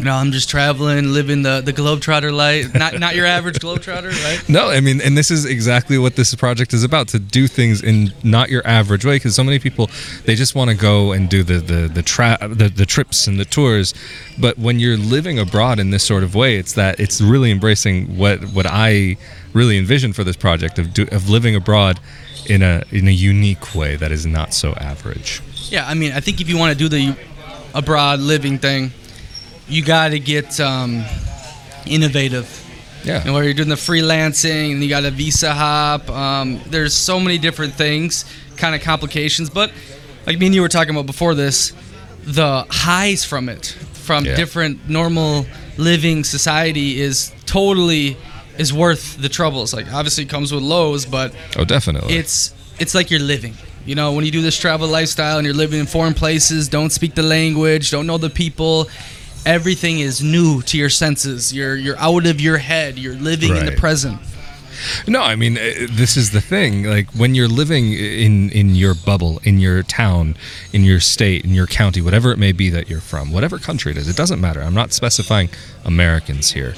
you 0.00 0.06
know, 0.06 0.14
I'm 0.14 0.32
just 0.32 0.48
traveling, 0.48 1.12
living 1.12 1.42
the, 1.42 1.60
the 1.60 1.74
Globetrotter 1.74 2.32
life. 2.32 2.74
Not 2.74 2.98
not 2.98 3.14
your 3.14 3.26
average 3.26 3.58
Globetrotter, 3.58 4.10
right? 4.24 4.40
No, 4.48 4.70
I 4.70 4.80
mean, 4.80 5.00
and 5.02 5.16
this 5.16 5.30
is 5.30 5.44
exactly 5.44 5.98
what 5.98 6.16
this 6.16 6.34
project 6.34 6.72
is 6.72 6.82
about 6.82 7.08
to 7.08 7.18
do 7.18 7.46
things 7.46 7.82
in 7.82 8.12
not 8.24 8.48
your 8.48 8.66
average 8.66 9.04
way 9.04 9.16
because 9.16 9.34
so 9.36 9.44
many 9.44 9.58
people 9.58 9.90
they 10.24 10.34
just 10.34 10.54
want 10.54 10.70
to 10.70 10.76
go 10.76 11.12
and 11.12 11.28
do 11.28 11.42
the 11.42 11.58
the 11.58 11.88
the, 11.88 12.02
tra- 12.02 12.38
the 12.40 12.68
the 12.68 12.86
trips 12.86 13.26
and 13.26 13.38
the 13.38 13.44
tours, 13.44 13.92
but 14.38 14.58
when 14.58 14.80
you're 14.80 14.96
living 14.96 15.38
abroad 15.38 15.78
in 15.78 15.90
this 15.90 16.02
sort 16.02 16.22
of 16.22 16.34
way, 16.34 16.56
it's 16.56 16.72
that 16.72 16.98
it's 16.98 17.20
really 17.20 17.50
embracing 17.50 18.16
what 18.16 18.40
what 18.54 18.66
I 18.66 19.18
really 19.52 19.76
envision 19.76 20.14
for 20.14 20.24
this 20.24 20.36
project 20.36 20.78
of 20.78 20.94
do, 20.94 21.06
of 21.12 21.28
living 21.28 21.54
abroad 21.54 22.00
in 22.48 22.62
a 22.62 22.84
in 22.90 23.06
a 23.06 23.12
unique 23.12 23.74
way 23.74 23.96
that 23.96 24.10
is 24.10 24.24
not 24.24 24.54
so 24.54 24.72
average. 24.74 25.42
Yeah, 25.68 25.86
I 25.86 25.92
mean, 25.92 26.12
I 26.12 26.20
think 26.20 26.40
if 26.40 26.48
you 26.48 26.56
want 26.56 26.72
to 26.72 26.78
do 26.78 26.88
the 26.88 27.16
abroad 27.74 28.20
living 28.20 28.58
thing, 28.58 28.92
you 29.70 29.82
got 29.84 30.08
to 30.08 30.18
get 30.18 30.58
um, 30.60 31.04
innovative. 31.86 32.56
Yeah. 33.04 33.22
And 33.24 33.32
where 33.32 33.44
you're 33.44 33.54
doing 33.54 33.68
the 33.70 33.76
freelancing 33.76 34.72
and 34.72 34.82
you 34.82 34.88
got 34.90 35.04
a 35.04 35.10
visa 35.10 35.54
hop. 35.54 36.10
Um, 36.10 36.60
there's 36.66 36.92
so 36.94 37.18
many 37.18 37.38
different 37.38 37.74
things, 37.74 38.24
kind 38.56 38.74
of 38.74 38.82
complications. 38.82 39.48
But 39.48 39.72
like 40.26 40.38
me 40.38 40.46
and 40.46 40.54
you 40.54 40.60
were 40.60 40.68
talking 40.68 40.90
about 40.94 41.06
before 41.06 41.34
this, 41.34 41.72
the 42.24 42.66
highs 42.68 43.24
from 43.24 43.48
it, 43.48 43.66
from 43.94 44.26
Yeah. 44.26 44.36
different 44.36 44.88
normal 44.90 45.46
living 45.78 46.24
society, 46.24 47.00
is 47.00 47.32
totally 47.46 48.16
is 48.58 48.72
worth 48.74 49.16
the 49.16 49.30
troubles. 49.30 49.72
Like 49.72 49.90
obviously 49.90 50.24
it 50.24 50.28
comes 50.28 50.52
with 50.52 50.62
lows, 50.62 51.06
but 51.06 51.32
Oh, 51.56 51.64
definitely. 51.64 52.14
it's 52.16 52.52
it's 52.78 52.94
like 52.94 53.10
you're 53.10 53.20
living. 53.20 53.54
You 53.86 53.94
know, 53.94 54.12
when 54.12 54.26
you 54.26 54.30
do 54.30 54.42
this 54.42 54.58
travel 54.58 54.86
lifestyle 54.88 55.38
and 55.38 55.46
you're 55.46 55.54
living 55.56 55.80
in 55.80 55.86
foreign 55.86 56.12
places, 56.12 56.68
don't 56.68 56.90
speak 56.90 57.14
the 57.14 57.22
language, 57.22 57.90
don't 57.90 58.06
know 58.06 58.18
the 58.18 58.28
people, 58.28 58.90
everything 59.46 60.00
is 60.00 60.22
new 60.22 60.62
to 60.62 60.78
your 60.78 60.90
senses. 60.90 61.52
You're 61.52 61.76
you're 61.76 61.98
out 61.98 62.26
of 62.26 62.40
your 62.40 62.58
head. 62.58 62.98
You're 62.98 63.14
living 63.14 63.56
in 63.56 63.66
the 63.66 63.72
present. 63.72 64.20
No, 65.06 65.20
I 65.20 65.36
mean 65.36 65.58
uh, 65.58 65.86
this 65.90 66.16
is 66.16 66.30
the 66.30 66.40
thing. 66.40 66.84
Like 66.84 67.10
when 67.10 67.34
you're 67.34 67.48
living 67.48 67.92
in 67.92 68.50
in 68.50 68.74
your 68.74 68.94
bubble, 68.94 69.40
in 69.44 69.60
your 69.60 69.82
town, 69.82 70.36
in 70.72 70.84
your 70.84 71.00
state, 71.00 71.44
in 71.44 71.52
your 71.52 71.66
county, 71.66 72.00
whatever 72.00 72.32
it 72.32 72.38
may 72.38 72.52
be 72.52 72.70
that 72.70 72.88
you're 72.88 73.00
from, 73.00 73.30
whatever 73.32 73.58
country 73.58 73.92
it 73.92 73.98
is, 73.98 74.08
it 74.08 74.16
doesn't 74.16 74.40
matter. 74.40 74.62
I'm 74.62 74.74
not 74.74 74.92
specifying 74.92 75.50
Americans 75.84 76.52
here. 76.52 76.74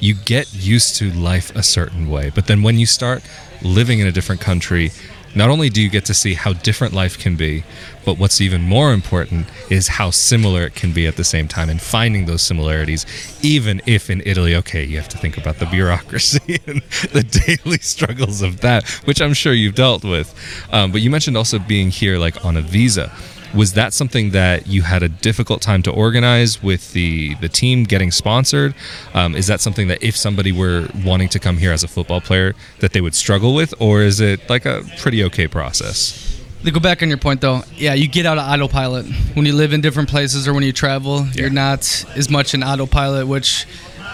You 0.00 0.14
get 0.14 0.52
used 0.52 0.96
to 0.96 1.10
life 1.12 1.54
a 1.54 1.62
certain 1.62 2.10
way, 2.10 2.30
but 2.34 2.46
then 2.46 2.62
when 2.62 2.78
you 2.78 2.86
start 2.86 3.22
living 3.62 4.00
in 4.00 4.06
a 4.06 4.12
different 4.12 4.40
country, 4.40 4.90
not 5.34 5.50
only 5.50 5.70
do 5.70 5.80
you 5.80 5.88
get 5.88 6.04
to 6.06 6.14
see 6.14 6.34
how 6.34 6.52
different 6.52 6.94
life 6.94 7.18
can 7.18 7.36
be, 7.36 7.64
but 8.04 8.18
what's 8.18 8.40
even 8.40 8.62
more 8.62 8.92
important 8.92 9.46
is 9.70 9.88
how 9.88 10.10
similar 10.10 10.62
it 10.62 10.74
can 10.74 10.92
be 10.92 11.06
at 11.06 11.16
the 11.16 11.24
same 11.24 11.48
time 11.48 11.68
and 11.68 11.80
finding 11.80 12.26
those 12.26 12.42
similarities, 12.42 13.06
even 13.42 13.80
if 13.86 14.10
in 14.10 14.22
Italy, 14.26 14.54
okay, 14.56 14.84
you 14.84 14.96
have 14.96 15.08
to 15.08 15.18
think 15.18 15.36
about 15.36 15.58
the 15.58 15.66
bureaucracy 15.66 16.60
and 16.66 16.82
the 17.12 17.22
daily 17.22 17.78
struggles 17.78 18.42
of 18.42 18.60
that, 18.60 18.88
which 19.06 19.20
I'm 19.20 19.34
sure 19.34 19.52
you've 19.52 19.74
dealt 19.74 20.04
with. 20.04 20.34
Um, 20.72 20.92
but 20.92 21.00
you 21.00 21.10
mentioned 21.10 21.36
also 21.36 21.58
being 21.58 21.90
here 21.90 22.18
like 22.18 22.44
on 22.44 22.56
a 22.56 22.62
visa. 22.62 23.12
Was 23.54 23.74
that 23.74 23.92
something 23.92 24.30
that 24.30 24.66
you 24.66 24.82
had 24.82 25.02
a 25.02 25.08
difficult 25.08 25.62
time 25.62 25.82
to 25.84 25.90
organize 25.92 26.62
with 26.62 26.92
the, 26.92 27.34
the 27.36 27.48
team 27.48 27.84
getting 27.84 28.10
sponsored? 28.10 28.74
Um, 29.14 29.36
is 29.36 29.46
that 29.46 29.60
something 29.60 29.86
that 29.88 30.02
if 30.02 30.16
somebody 30.16 30.50
were 30.50 30.88
wanting 31.04 31.28
to 31.30 31.38
come 31.38 31.58
here 31.58 31.72
as 31.72 31.84
a 31.84 31.88
football 31.88 32.20
player, 32.20 32.54
that 32.80 32.92
they 32.92 33.00
would 33.00 33.14
struggle 33.14 33.54
with, 33.54 33.72
or 33.80 34.02
is 34.02 34.20
it 34.20 34.50
like 34.50 34.66
a 34.66 34.82
pretty 34.98 35.22
okay 35.24 35.46
process? 35.46 36.42
To 36.64 36.70
go 36.70 36.80
back 36.80 37.02
on 37.02 37.08
your 37.08 37.18
point 37.18 37.42
though, 37.42 37.62
yeah, 37.74 37.94
you 37.94 38.08
get 38.08 38.26
out 38.26 38.38
of 38.38 38.48
autopilot 38.48 39.06
when 39.34 39.44
you 39.44 39.52
live 39.52 39.72
in 39.72 39.80
different 39.82 40.08
places 40.08 40.48
or 40.48 40.54
when 40.54 40.64
you 40.64 40.72
travel. 40.72 41.26
You're 41.34 41.50
not 41.50 42.04
as 42.16 42.30
much 42.30 42.54
in 42.54 42.62
autopilot, 42.64 43.28
which 43.28 43.66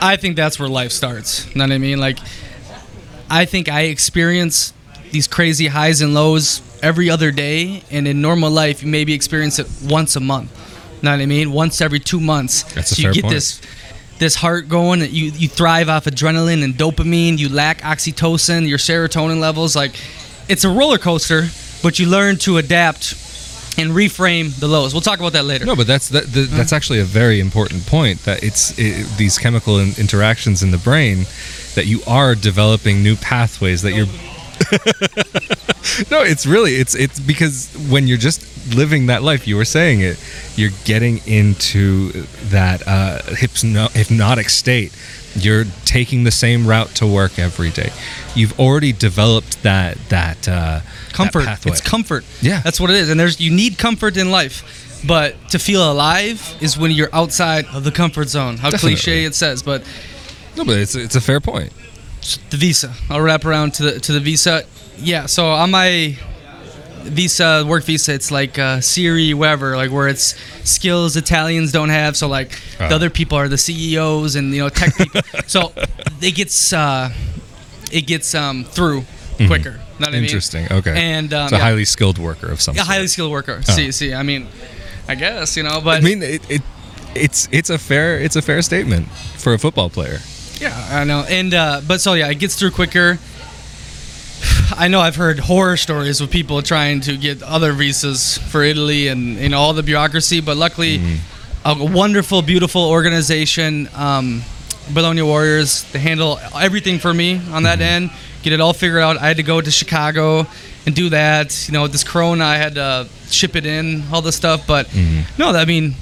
I 0.03 0.17
think 0.17 0.37
that's 0.37 0.59
where 0.59 0.69
life 0.69 0.93
starts. 0.93 1.47
You 1.47 1.59
know 1.59 1.65
what 1.65 1.73
I 1.73 1.79
mean? 1.79 1.99
Like, 1.99 2.19
I 3.31 3.45
think 3.45 3.69
I 3.69 3.83
experience 3.83 4.73
these 5.11 5.27
crazy 5.27 5.67
highs 5.67 6.01
and 6.01 6.15
lows 6.15 6.63
every 6.83 7.11
other 7.11 7.31
day, 7.31 7.83
and 7.91 8.07
in 8.09 8.21
normal 8.21 8.51
life, 8.51 8.83
you 8.83 8.89
maybe 8.89 9.13
experience 9.13 9.59
it 9.59 9.69
once 9.85 10.17
a 10.17 10.21
month. 10.21 10.51
You 10.97 11.07
know 11.07 11.13
what 11.13 11.21
I 11.21 11.27
mean? 11.27 11.53
Once 11.53 11.81
every 11.81 12.01
two 12.01 12.21
months. 12.21 12.63
That's 12.75 12.93
a 12.93 12.95
so 12.95 13.03
fair 13.03 13.11
you 13.11 13.15
get 13.15 13.23
point. 13.25 13.35
this 13.35 13.61
this 14.19 14.35
heart 14.35 14.69
going. 14.69 15.01
You 15.01 15.31
you 15.33 15.49
thrive 15.49 15.89
off 15.89 16.05
adrenaline 16.05 16.63
and 16.63 16.75
dopamine. 16.75 17.39
You 17.39 17.49
lack 17.49 17.81
oxytocin, 17.81 18.69
your 18.69 18.79
serotonin 18.79 19.41
levels. 19.41 19.75
Like, 19.75 19.93
it's 20.49 20.65
a 20.65 20.69
roller 20.69 20.99
coaster, 20.99 21.49
but 21.83 21.99
you 21.99 22.07
learn 22.07 22.37
to 22.39 22.59
adapt 22.59 23.15
and 23.79 23.93
reframe 23.93 24.55
the 24.61 24.69
lows. 24.69 24.93
We'll 24.93 25.01
talk 25.01 25.21
about 25.21 25.33
that 25.33 25.45
later. 25.45 25.65
No, 25.65 25.75
but 25.75 25.87
that's 25.87 26.09
that, 26.11 26.27
the, 26.27 26.43
that's 26.43 26.73
actually 26.73 27.01
a 27.01 27.05
very 27.05 27.41
important 27.41 27.87
point. 27.87 28.25
That 28.25 28.43
it's 28.43 28.79
it, 28.79 29.07
these 29.17 29.39
chemical 29.39 29.79
in, 29.79 29.95
interactions 29.99 30.63
in 30.63 30.71
the 30.71 30.79
brain 30.79 31.25
that 31.75 31.87
you 31.87 32.03
are 32.07 32.35
developing 32.35 33.03
new 33.03 33.17
pathways 33.17 33.83
that 33.83 33.93
you're. 33.93 34.07
no, 36.11 36.23
it's 36.23 36.47
really 36.47 36.73
it's 36.75 36.95
it's 36.95 37.19
because 37.19 37.69
when 37.91 38.07
you're 38.07 38.19
just 38.19 38.45
living 38.75 39.07
that 39.07 39.23
life, 39.23 39.47
you 39.49 39.57
were 39.57 39.65
saying 39.65 40.01
it, 40.01 40.23
you're 40.57 40.71
getting 40.85 41.19
into 41.27 42.13
that 42.51 42.87
uh, 42.87 43.23
hypno- 43.35 43.89
hypnotic 43.89 44.49
state. 44.51 44.93
You're 45.35 45.65
taking 45.85 46.25
the 46.25 46.31
same 46.33 46.67
route 46.67 46.89
to 46.97 47.07
work 47.07 47.39
every 47.39 47.71
day. 47.71 47.91
You've 48.35 48.59
already 48.59 48.93
developed 48.93 49.63
that 49.63 49.97
that 50.09 50.49
uh, 50.49 50.81
that 50.81 50.85
comfort. 51.13 51.45
pathway. 51.45 51.73
It's 51.73 51.81
comfort. 51.81 52.25
Yeah. 52.41 52.61
that's 52.61 52.81
what 52.81 52.91
it 52.91 52.97
is. 52.97 53.11
And 53.11 53.19
there's 53.19 53.41
you 53.41 53.51
need 53.51 53.79
comfort 53.79 54.17
in 54.17 54.31
life, 54.31 55.03
but 55.07 55.37
to 55.51 55.59
feel 55.59 55.91
alive 55.91 56.57
is 56.61 56.77
when 56.77 56.91
you're 56.91 57.15
outside 57.15 57.67
of 57.67 57.85
the 57.85 57.93
comfort 57.93 58.29
zone. 58.29 58.57
How 58.57 58.71
Definitely. 58.71 58.97
cliche 58.97 59.25
it 59.25 59.35
says, 59.35 59.63
but 59.63 59.85
no, 60.57 60.65
but 60.65 60.79
it's 60.79 60.95
it's 60.95 61.17
a 61.17 61.21
fair 61.21 61.41
point. 61.41 61.73
The 62.51 62.57
visa. 62.57 62.95
I'll 63.09 63.21
wrap 63.21 63.45
around 63.45 63.75
to 63.75 63.83
the 63.85 64.01
to 64.01 64.13
the 64.13 64.21
visa. 64.21 64.65
Yeah, 64.99 65.27
so 65.27 65.47
on 65.47 65.71
my 65.71 66.17
visa 67.03 67.65
work 67.67 67.85
visa, 67.85 68.13
it's 68.15 68.31
like 68.31 68.59
uh, 68.59 68.81
Siri, 68.81 69.33
whatever, 69.35 69.77
like 69.77 69.91
where 69.91 70.09
it's 70.09 70.35
skills 70.69 71.17
Italians 71.17 71.73
don't 71.73 71.89
have. 71.89 72.17
So 72.17 72.29
like 72.29 72.59
Oh. 72.79 72.89
the 72.89 72.95
other 72.95 73.11
people 73.11 73.37
are 73.39 73.49
the 73.49 73.59
CEOs 73.59 74.37
and 74.37 74.53
you 74.55 74.63
know 74.63 74.69
tech 74.69 74.97
people. 74.97 75.21
so 75.47 75.73
it 76.21 76.35
gets 76.35 76.73
uh, 76.73 77.11
it 77.93 78.03
gets 78.07 78.35
um, 78.35 78.65
through 78.65 79.05
quicker. 79.47 79.73
Know 79.73 80.07
what 80.07 80.09
I 80.09 80.13
mean? 80.13 80.21
Mm-hmm. 80.21 80.25
Interesting. 80.25 80.67
Okay. 80.73 80.95
And 80.97 81.33
um, 81.35 81.45
it's 81.45 81.53
a 81.53 81.57
yeah. 81.57 81.63
highly 81.63 81.85
skilled 81.85 82.19
worker 82.19 82.51
of 82.51 82.61
some 82.61 82.75
a 82.75 82.79
sort. 82.79 82.89
highly 82.89 83.07
skilled 83.07 83.33
worker. 83.33 83.59
Oh. 83.69 83.73
See, 83.73 83.93
see, 83.93 84.15
I 84.15 84.23
mean, 84.23 84.49
I 85.09 85.15
guess 85.15 85.57
you 85.57 85.63
know, 85.63 85.81
but 85.83 85.99
I 85.99 86.05
mean, 86.05 86.23
it, 86.23 86.43
it 86.51 86.63
it's 87.15 87.49
it's 87.53 87.71
a 87.71 87.79
fair 87.79 88.19
it's 88.19 88.37
a 88.37 88.43
fair 88.43 88.63
statement 88.63 89.09
for 89.09 89.53
a 89.55 89.59
football 89.59 89.91
player. 89.91 90.19
Yeah, 90.61 90.77
I 90.91 91.05
know. 91.05 91.25
And 91.29 91.55
uh, 91.55 91.81
but 91.87 92.01
so 92.01 92.13
yeah, 92.15 92.29
it 92.29 92.39
gets 92.39 92.55
through 92.57 92.73
quicker. 92.73 93.19
I 94.77 94.89
know 94.89 95.01
I've 95.01 95.17
heard 95.17 95.39
horror 95.39 95.77
stories 95.77 96.21
of 96.21 96.31
people 96.31 96.63
trying 96.63 97.01
to 97.03 97.17
get 97.17 97.43
other 97.43 97.73
visas 97.73 98.39
for 98.39 98.63
Italy 98.63 99.09
and 99.09 99.37
you 99.37 99.49
know 99.49 99.59
all 99.59 99.73
the 99.73 99.83
bureaucracy, 99.83 100.41
but 100.41 100.57
luckily, 100.57 101.01
a 101.65 101.75
wonderful, 101.85 102.41
beautiful 102.43 102.83
organization, 102.89 103.89
um, 103.95 104.43
Bologna 104.95 105.23
Warriors, 105.23 105.85
they 105.93 105.99
handle 105.99 106.39
everything 106.55 106.99
for 106.99 107.13
me 107.13 107.41
on 107.51 107.65
that 107.65 107.81
end. 107.81 108.11
Get 108.43 108.53
it 108.53 108.61
all 108.61 108.73
figured 108.73 109.03
out. 109.03 109.19
I 109.19 109.29
had 109.29 109.37
to 109.37 109.43
go 109.43 109.61
to 109.61 109.71
Chicago 109.71 110.47
and 110.87 110.95
do 110.95 111.11
that. 111.11 111.69
You 111.69 111.75
know, 111.75 111.83
with 111.83 111.93
this 111.93 112.05
Corona, 112.05 112.45
I 112.45 112.57
had 112.57 112.75
to 112.77 113.09
ship 113.29 113.57
it 113.57 113.67
in, 113.67 114.03
all 114.13 114.23
this 114.23 114.37
stuff. 114.37 114.67
But 114.67 114.89
no, 115.39 115.51
I 115.51 115.65
mean, 115.67 115.95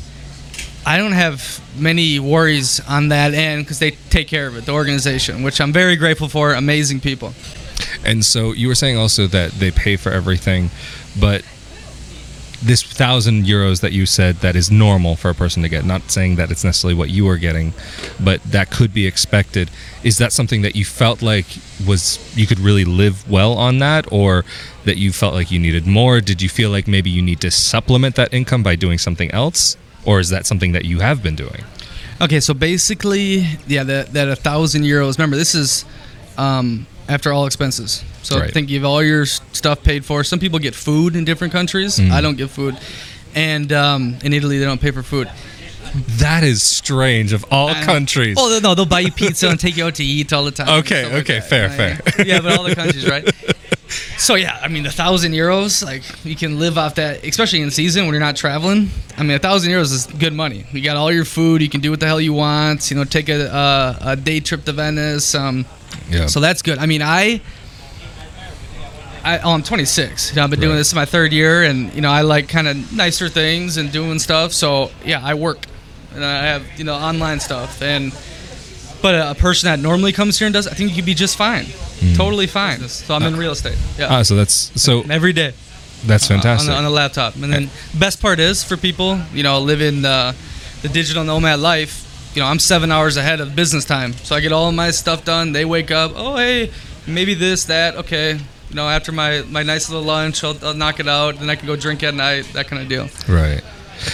I 0.88 0.96
don't 0.96 1.12
have 1.12 1.61
many 1.79 2.18
worries 2.18 2.81
on 2.88 3.09
that 3.09 3.35
end 3.35 3.62
because 3.62 3.79
they 3.79 3.90
take 3.90 4.27
care 4.27 4.46
of 4.46 4.57
it, 4.57 4.64
the 4.64 4.72
organization, 4.72 5.42
which 5.42 5.61
I'm 5.61 5.70
very 5.70 5.96
grateful 5.96 6.31
for. 6.31 6.55
Amazing 6.55 7.01
people. 7.01 7.35
And 8.07 8.24
so 8.24 8.53
you 8.53 8.68
were 8.68 8.74
saying 8.74 8.96
also 8.96 9.27
that 9.27 9.51
they 9.53 9.70
pay 9.70 9.96
for 9.96 10.11
everything, 10.11 10.70
but 11.20 11.44
this 12.62 12.83
thousand 12.83 13.44
euros 13.44 13.83
that 13.83 13.92
you 13.92 14.07
said 14.07 14.37
that 14.37 14.57
is 14.57 14.70
normal 14.70 15.14
for 15.14 15.29
a 15.29 15.35
person 15.35 15.62
to 15.62 15.68
get. 15.68 15.85
Not 15.85 16.11
saying 16.11 16.37
that 16.37 16.51
it's 16.51 16.64
necessarily 16.64 16.94
what 16.94 17.11
you 17.11 17.29
are 17.29 17.37
getting, 17.37 17.74
but 18.18 18.42
that 18.44 18.70
could 18.70 18.94
be 18.94 19.07
expected. 19.07 19.70
Is 20.03 20.16
that 20.16 20.33
something 20.33 20.62
that 20.62 20.74
you 20.74 20.87
felt 20.87 21.20
like 21.20 21.44
was 21.87 22.18
you 22.35 22.46
could 22.46 22.61
really 22.61 22.87
live 22.87 23.31
well 23.31 23.53
on 23.53 23.79
that, 23.81 24.11
or 24.11 24.42
that 24.87 24.96
you 24.96 25.12
felt 25.12 25.35
like 25.35 25.51
you 25.51 25.59
needed 25.59 25.87
more? 25.87 26.22
Did 26.22 26.40
you 26.40 26.48
feel 26.48 26.70
like 26.70 26.88
maybe 26.88 27.11
you 27.11 27.20
need 27.20 27.42
to 27.42 27.51
supplement 27.51 28.16
that 28.16 28.33
income 28.33 28.62
by 28.62 28.74
doing 28.74 28.96
something 28.96 29.31
else, 29.33 29.77
or 30.08 30.18
is 30.20 30.30
that 30.30 30.46
something 30.46 30.72
that 30.72 30.86
you 30.86 31.00
have 31.00 31.22
been 31.22 31.36
doing? 31.36 31.62
Okay, 32.20 32.40
so 32.40 32.54
basically, 32.54 33.46
yeah, 33.66 33.84
that 33.84 34.12
that 34.14 34.28
a 34.28 34.34
thousand 34.36 34.82
euros. 34.82 35.18
Remember, 35.18 35.36
this 35.36 35.54
is 35.54 35.84
um, 36.38 36.86
after 37.08 37.30
all 37.32 37.46
expenses. 37.46 38.02
So 38.22 38.38
Right. 38.40 38.52
think 38.52 38.70
you 38.70 38.78
have 38.78 38.86
all 38.86 39.02
your 39.02 39.26
stuff 39.26 39.82
paid 39.82 40.04
for. 40.04 40.24
Some 40.24 40.38
people 40.38 40.58
get 40.58 40.74
food 40.74 41.14
in 41.14 41.24
different 41.24 41.52
countries. 41.52 41.98
Mm. 41.98 42.10
I 42.10 42.20
don't 42.22 42.36
get 42.36 42.48
food, 42.50 42.76
and 43.34 43.70
um, 43.72 44.16
in 44.24 44.32
Italy 44.32 44.58
they 44.58 44.64
don't 44.64 44.80
pay 44.80 44.90
for 44.92 45.02
food. 45.02 45.28
That 46.18 46.42
is 46.42 46.62
strange 46.62 47.32
of 47.32 47.44
all 47.50 47.72
countries. 47.74 48.36
Oh 48.38 48.58
no, 48.62 48.74
they'll 48.74 48.86
buy 48.86 49.00
you 49.00 49.12
pizza 49.12 49.48
and 49.48 49.60
take 49.60 49.76
you 49.76 49.84
out 49.86 49.94
to 49.96 50.04
eat 50.04 50.32
all 50.32 50.44
the 50.44 50.50
time. 50.50 50.68
Okay, 50.80 51.04
like 51.04 51.22
okay, 51.22 51.38
that. 51.40 51.48
fair, 51.48 51.68
fair. 51.70 52.26
Yeah, 52.26 52.40
but 52.40 52.58
all 52.58 52.64
the 52.64 52.74
countries, 52.74 53.06
right? 53.08 53.24
So 54.18 54.35
yeah, 54.35 54.59
I 54.62 54.68
mean, 54.68 54.85
a 54.85 54.90
thousand 54.90 55.33
euros, 55.33 55.83
like 55.85 56.03
you 56.24 56.37
can 56.37 56.59
live 56.59 56.77
off 56.77 56.96
that, 56.96 57.24
especially 57.24 57.62
in 57.62 57.70
season 57.70 58.05
when 58.05 58.12
you're 58.12 58.20
not 58.20 58.37
traveling. 58.37 58.90
I 59.16 59.22
mean, 59.22 59.33
a 59.33 59.38
thousand 59.38 59.70
euros 59.72 59.92
is 59.94 60.07
good 60.07 60.33
money. 60.35 60.66
You 60.72 60.83
got 60.83 60.96
all 60.96 61.11
your 61.11 61.24
food. 61.24 61.62
You 61.62 61.68
can 61.70 61.81
do 61.81 61.90
what 61.90 62.01
the 62.01 62.07
hell 62.07 62.20
you 62.20 62.35
want. 62.35 62.90
You 62.90 62.96
know, 62.98 63.05
take 63.05 63.29
a 63.31 63.51
uh, 63.53 63.98
a 64.03 64.16
day 64.16 64.40
trip 64.40 64.64
to 64.64 64.72
Venice. 64.72 65.35
Um, 65.35 65.64
yeah. 66.11 66.27
so 66.27 66.40
that's 66.40 66.61
good. 66.62 66.79
I 66.79 66.87
mean, 66.87 67.01
I. 67.03 67.40
I, 69.24 69.40
oh, 69.40 69.51
I'm 69.51 69.62
26. 69.62 70.31
You 70.31 70.37
know, 70.37 70.44
I've 70.44 70.51
been 70.51 70.61
doing 70.61 70.72
Right. 70.72 70.79
this 70.79 70.94
my 70.94 71.05
third 71.05 71.33
year, 71.33 71.64
and 71.64 71.92
you 71.92 72.01
know, 72.01 72.11
I 72.11 72.22
like 72.22 72.48
kind 72.48 72.68
of 72.68 72.92
nicer 72.92 73.29
things 73.29 73.77
and 73.77 73.90
doing 73.92 74.18
stuff. 74.18 74.53
So 74.53 74.90
yeah, 75.05 75.20
I 75.22 75.35
work, 75.35 75.66
and 76.14 76.24
I 76.24 76.44
have 76.46 76.64
you 76.79 76.85
know 76.85 76.94
online 76.94 77.40
stuff, 77.40 77.83
and 77.83 78.12
but 79.02 79.14
a, 79.14 79.30
a 79.30 79.34
person 79.34 79.68
that 79.68 79.78
normally 79.78 80.12
comes 80.12 80.38
here 80.38 80.46
and 80.46 80.54
does, 80.54 80.66
I 80.66 80.74
think 80.74 80.90
you 80.90 80.96
could 80.96 81.06
be 81.06 81.14
just 81.14 81.37
fine, 81.37 81.66
totally 82.16 82.46
fine. 82.46 82.80
So 82.88 83.14
I'm 83.14 83.22
in 83.22 83.37
real 83.37 83.52
estate. 83.52 83.78
Yeah, 83.98 84.08
ah, 84.11 84.22
so 84.22 84.34
that's 84.37 84.72
so 84.80 85.02
every 85.08 85.32
day 85.32 85.52
that's 86.04 86.30
uh, 86.30 86.34
on, 86.34 86.40
fantastic. 86.40 86.70
the, 86.70 86.76
on 86.76 86.84
the 86.84 86.90
laptop. 86.90 87.34
And 87.37 87.52
then 87.52 87.70
best 87.98 88.20
part 88.20 88.38
is 88.40 88.64
for 88.64 88.76
people, 88.76 89.20
you 89.32 89.42
know, 89.42 89.61
living 89.61 90.02
the 90.02 90.34
the 90.82 90.88
digital 90.88 91.24
nomad 91.24 91.61
life. 91.61 92.04
You 92.34 92.42
know, 92.42 92.48
I'm 92.48 92.58
seven 92.58 92.92
hours 92.92 93.16
ahead 93.16 93.40
of 93.40 93.56
business 93.56 93.84
time, 93.84 94.12
so 94.12 94.37
I 94.37 94.40
get 94.40 94.52
all 94.52 94.70
my 94.70 94.90
stuff 94.90 95.24
done. 95.24 95.52
They 95.52 95.64
wake 95.64 95.90
up, 95.90 96.12
oh 96.14 96.37
hey, 96.37 96.70
maybe 97.06 97.34
this, 97.34 97.64
that, 97.64 97.96
okay. 97.96 98.34
You 98.68 98.74
know, 98.74 98.87
after 98.88 99.12
my 99.12 99.42
my 99.48 99.62
nice 99.62 99.88
little 99.88 100.04
lunch, 100.04 100.44
I'll, 100.44 100.56
I'll 100.62 100.74
knock 100.74 101.00
it 101.00 101.08
out, 101.08 101.38
then 101.38 101.48
I 101.48 101.56
can 101.56 101.66
go 101.66 101.74
drink 101.74 102.02
at 102.02 102.14
night, 102.14 102.44
that 102.52 102.68
kind 102.68 102.82
of 102.82 102.88
deal. 102.88 103.08
Right. 103.26 103.62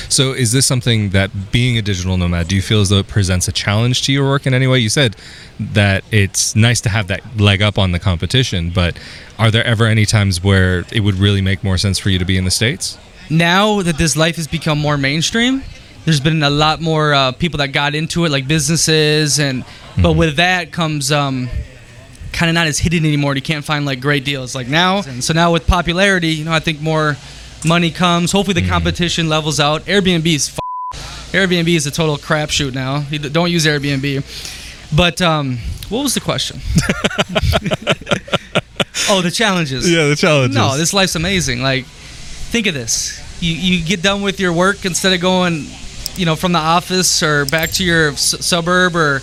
So, 0.09 0.33
is 0.33 0.53
this 0.53 0.67
something 0.67 1.11
that 1.11 1.31
being 1.53 1.79
a 1.79 1.83
digital 1.83 2.17
nomad, 2.17 2.49
do 2.49 2.57
you 2.57 2.63
feel 2.63 2.81
as 2.81 2.89
though 2.89 2.99
it 2.99 3.09
presents 3.09 3.49
a 3.49 3.53
challenge 3.53 4.03
to 4.03 4.13
your 4.13 4.25
work 4.25 4.47
in 4.47 4.55
any 4.55 4.67
way? 4.67 4.79
You 4.79 4.89
said 4.89 5.17
that 5.59 6.05
it's 6.11 6.57
nice 6.57 6.81
to 6.83 6.89
have 6.89 7.09
that 7.09 7.23
leg 7.39 7.63
up 7.63 7.79
on 7.79 7.93
the 7.93 7.99
competition, 7.99 8.71
but 8.71 8.99
are 9.39 9.51
there 9.51 9.65
ever 9.65 9.87
any 9.87 10.07
times 10.07 10.43
where 10.43 10.85
it 10.93 11.01
would 11.01 11.17
really 11.17 11.41
make 11.41 11.63
more 11.63 11.79
sense 11.79 11.99
for 11.99 12.11
you 12.11 12.19
to 12.19 12.25
be 12.25 12.37
in 12.37 12.45
the 12.45 12.51
States? 12.51 12.99
now 13.31 13.83
that 13.83 13.99
this 13.99 14.17
life 14.17 14.37
has 14.37 14.47
become 14.47 14.79
more 14.79 14.97
mainstream, 14.97 15.63
there's 16.05 16.21
been 16.21 16.43
a 16.43 16.51
lot 16.51 16.81
more 16.81 17.15
uh, 17.15 17.33
people 17.33 17.59
that 17.59 17.69
got 17.69 17.95
into 17.95 18.25
it, 18.25 18.31
like 18.31 18.47
businesses, 18.47 19.39
and 19.39 19.65
but 20.01 20.13
with 20.13 20.37
that 20.37 20.73
comes 20.73 21.11
um, 21.11 21.49
kind 22.33 22.51
of 22.51 22.55
not 22.55 22.67
as 22.67 22.79
hidden 22.79 23.05
anymore. 23.07 23.35
You 23.35 23.43
can't 23.43 23.65
find 23.65 23.87
like 23.87 24.01
great 24.01 24.25
deals 24.25 24.55
like 24.55 24.69
now. 24.69 24.99
And 24.99 25.25
so 25.25 25.33
now 25.33 25.53
with 25.53 25.67
popularity, 25.67 26.29
you 26.29 26.45
know, 26.45 26.53
I 26.53 26.61
think 26.61 26.81
more 26.81 27.17
money 27.65 27.91
comes. 27.91 28.33
Hopefully 28.33 28.61
the 28.61 28.69
competition 28.69 29.29
levels 29.29 29.61
out. 29.61 29.83
Airbnb 29.83 30.27
is 30.27 30.49
f- 30.51 31.31
Airbnb 31.33 31.69
is 31.69 31.87
a 31.87 31.91
total 31.91 32.17
crapshoot 32.17 32.75
now. 32.75 33.01
Don't 33.31 33.51
use 33.51 33.67
Airbnb. 33.67 34.23
But 34.97 35.21
um, 35.21 35.59
what 35.89 36.03
was 36.03 36.15
the 36.15 36.21
question? 36.21 36.59
oh, 39.09 39.21
the 39.23 39.31
challenges. 39.31 39.91
Yeah, 39.91 40.09
the 40.09 40.17
challenges. 40.17 40.57
No, 40.57 40.77
this 40.77 40.93
life's 40.95 41.15
amazing. 41.17 41.63
Like, 41.63 41.85
think 41.87 42.67
of 42.67 42.75
this. 42.75 43.21
You 43.43 43.53
you 43.53 43.85
get 43.85 44.03
done 44.03 44.23
with 44.23 44.41
your 44.41 44.53
work 44.53 44.85
instead 44.85 45.13
of 45.13 45.21
going, 45.21 45.67
you 46.17 46.27
know, 46.27 46.37
from 46.37 46.53
the 46.53 46.59
office 46.59 47.23
or 47.23 47.45
back 47.47 47.71
to 47.73 47.85
your 47.85 48.11
s- 48.13 48.45
suburb 48.47 48.97
or, 48.97 49.21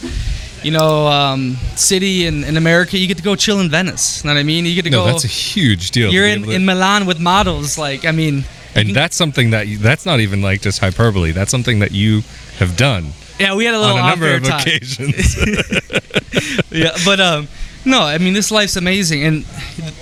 you 0.63 0.71
know, 0.71 1.07
um, 1.07 1.55
city 1.75 2.25
in, 2.25 2.43
in 2.43 2.57
America. 2.57 2.97
You 2.97 3.07
get 3.07 3.17
to 3.17 3.23
go 3.23 3.35
chill 3.35 3.59
in 3.59 3.69
Venice. 3.69 4.23
You 4.23 4.29
Know 4.29 4.35
what 4.35 4.39
I 4.39 4.43
mean? 4.43 4.65
You 4.65 4.75
get 4.75 4.85
to 4.85 4.91
no, 4.91 5.05
go. 5.05 5.05
that's 5.05 5.23
a 5.23 5.27
huge 5.27 5.91
deal. 5.91 6.11
you're 6.11 6.27
in, 6.27 6.43
to- 6.43 6.51
in 6.51 6.65
Milan 6.65 7.05
with 7.05 7.19
models. 7.19 7.77
Like, 7.77 8.05
I 8.05 8.11
mean, 8.11 8.45
and 8.75 8.95
that's 8.95 9.15
something 9.15 9.51
that 9.51 9.67
you, 9.67 9.77
that's 9.77 10.05
not 10.05 10.19
even 10.19 10.41
like 10.41 10.61
just 10.61 10.79
hyperbole. 10.79 11.31
That's 11.31 11.51
something 11.51 11.79
that 11.79 11.91
you 11.91 12.21
have 12.59 12.77
done 12.77 13.11
yeah, 13.41 13.55
we 13.55 13.65
had 13.65 13.73
a 13.73 13.79
little 13.79 13.97
on 13.97 14.05
a 14.05 14.09
number 14.09 14.35
of 14.35 14.43
time. 14.43 14.61
occasions. 14.61 15.35
yeah, 16.71 16.95
but 17.03 17.19
um, 17.19 17.47
no, 17.85 18.01
I 18.01 18.19
mean 18.19 18.33
this 18.33 18.51
life's 18.51 18.75
amazing, 18.75 19.23
and 19.23 19.45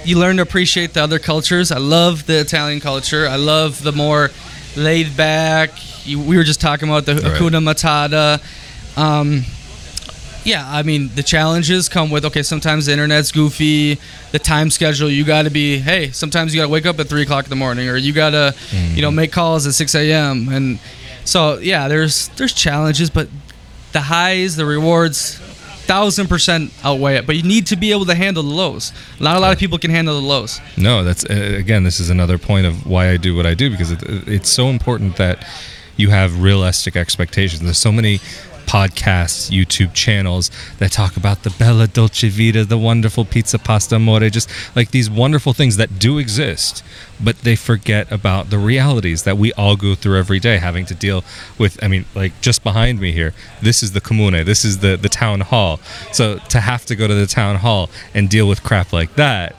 you 0.03 0.19
learn 0.19 0.35
to 0.37 0.41
appreciate 0.41 0.93
the 0.93 1.01
other 1.01 1.19
cultures. 1.19 1.71
I 1.71 1.77
love 1.77 2.25
the 2.25 2.39
Italian 2.39 2.81
culture. 2.81 3.27
I 3.27 3.37
love 3.37 3.81
the 3.81 3.93
more 3.93 4.31
laid 4.75 5.15
back. 5.15 5.71
We 6.05 6.35
were 6.37 6.43
just 6.43 6.59
talking 6.59 6.89
about 6.89 7.05
the 7.05 7.15
Right. 7.15 7.23
Hakuna 7.23 7.63
Matata. 7.63 8.41
Um, 8.97 9.45
yeah, 10.43 10.65
I 10.67 10.83
mean 10.83 11.09
the 11.15 11.23
challenges 11.23 11.89
come 11.89 12.09
with 12.09 12.25
okay. 12.25 12.43
Sometimes 12.43 12.85
the 12.85 12.93
internet's 12.93 13.31
goofy. 13.31 13.99
The 14.31 14.39
time 14.39 14.69
schedule 14.69 15.09
you 15.09 15.23
got 15.23 15.43
to 15.43 15.49
be. 15.49 15.79
Hey, 15.79 16.11
sometimes 16.11 16.53
you 16.53 16.61
got 16.61 16.67
to 16.67 16.71
wake 16.71 16.85
up 16.85 16.99
at 16.99 17.07
three 17.07 17.23
o'clock 17.23 17.45
in 17.45 17.49
the 17.49 17.55
morning, 17.55 17.89
or 17.89 17.97
you 17.97 18.13
got 18.13 18.31
to, 18.31 18.55
you 18.93 19.01
know, 19.01 19.11
make 19.11 19.31
calls 19.31 19.67
at 19.67 19.73
six 19.73 19.95
a.m. 19.95 20.49
And 20.49 20.79
so 21.25 21.59
yeah, 21.59 21.87
there's 21.87 22.29
there's 22.29 22.53
challenges, 22.53 23.09
but 23.09 23.27
the 23.91 24.01
highs, 24.01 24.55
the 24.55 24.65
rewards, 24.65 25.39
thousand 25.89 26.27
percent 26.27 26.71
outweigh 26.83 27.15
it. 27.17 27.25
But 27.27 27.35
you 27.35 27.43
need 27.43 27.67
to 27.67 27.75
be 27.75 27.91
able 27.91 28.05
to 28.05 28.15
handle 28.15 28.43
the 28.43 28.49
lows. 28.49 28.93
Not 29.19 29.35
a 29.35 29.39
lot 29.39 29.51
of 29.51 29.59
people 29.59 29.77
can 29.77 29.91
handle 29.91 30.19
the 30.19 30.25
lows. 30.25 30.61
No, 30.77 31.03
that's 31.03 31.25
uh, 31.25 31.55
again. 31.57 31.83
This 31.83 31.99
is 31.99 32.09
another 32.09 32.37
point 32.37 32.65
of 32.65 32.85
why 32.85 33.09
I 33.09 33.17
do 33.17 33.35
what 33.35 33.45
I 33.45 33.55
do 33.55 33.69
because 33.69 33.91
it, 33.91 34.01
it's 34.03 34.49
so 34.49 34.67
important 34.67 35.17
that 35.17 35.45
you 35.97 36.09
have 36.09 36.41
realistic 36.41 36.95
expectations. 36.95 37.61
There's 37.61 37.77
so 37.77 37.91
many 37.91 38.21
podcasts, 38.69 39.49
YouTube 39.49 39.95
channels 39.95 40.51
that 40.77 40.91
talk 40.91 41.17
about 41.17 41.41
the 41.41 41.49
bella 41.49 41.87
dolce 41.87 42.29
vita, 42.29 42.63
the 42.63 42.77
wonderful 42.77 43.25
pizza 43.25 43.57
pasta 43.57 43.95
amore, 43.95 44.29
just 44.29 44.47
like 44.75 44.91
these 44.91 45.09
wonderful 45.09 45.53
things 45.53 45.77
that 45.77 45.97
do 45.97 46.19
exist, 46.19 46.83
but 47.19 47.39
they 47.39 47.55
forget 47.55 48.11
about 48.11 48.51
the 48.51 48.59
realities 48.59 49.23
that 49.23 49.39
we 49.39 49.51
all 49.53 49.75
go 49.75 49.95
through 49.95 50.19
every 50.19 50.39
day, 50.39 50.57
having 50.57 50.85
to 50.85 50.93
deal 50.93 51.23
with. 51.57 51.83
I 51.83 51.87
mean, 51.87 52.05
like 52.13 52.39
just 52.41 52.63
behind 52.63 53.01
me 53.01 53.11
here, 53.11 53.33
this 53.59 53.81
is 53.81 53.93
the 53.93 54.01
comune, 54.01 54.45
this 54.45 54.63
is 54.63 54.77
the 54.77 54.95
the 54.95 55.09
town 55.09 55.39
hall. 55.39 55.79
So 56.11 56.37
to 56.49 56.59
have 56.59 56.85
to 56.85 56.95
go 56.95 57.07
to 57.07 57.15
the 57.15 57.25
town 57.25 57.55
hall 57.55 57.89
and 58.13 58.29
deal 58.29 58.47
with 58.47 58.61
crap 58.61 58.93
like 58.93 59.15
that 59.15 59.55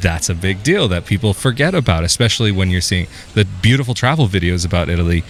that's 0.00 0.28
a 0.28 0.34
big 0.34 0.64
deal 0.64 0.88
that 0.88 1.06
people 1.06 1.32
forget 1.32 1.74
about, 1.74 2.02
especially 2.02 2.50
when 2.50 2.70
you're 2.70 2.80
seeing 2.80 3.06
the 3.34 3.44
beautiful 3.44 3.94
travel 3.94 4.26
videos 4.26 4.66
about 4.66 4.88
Italy. 4.88 5.22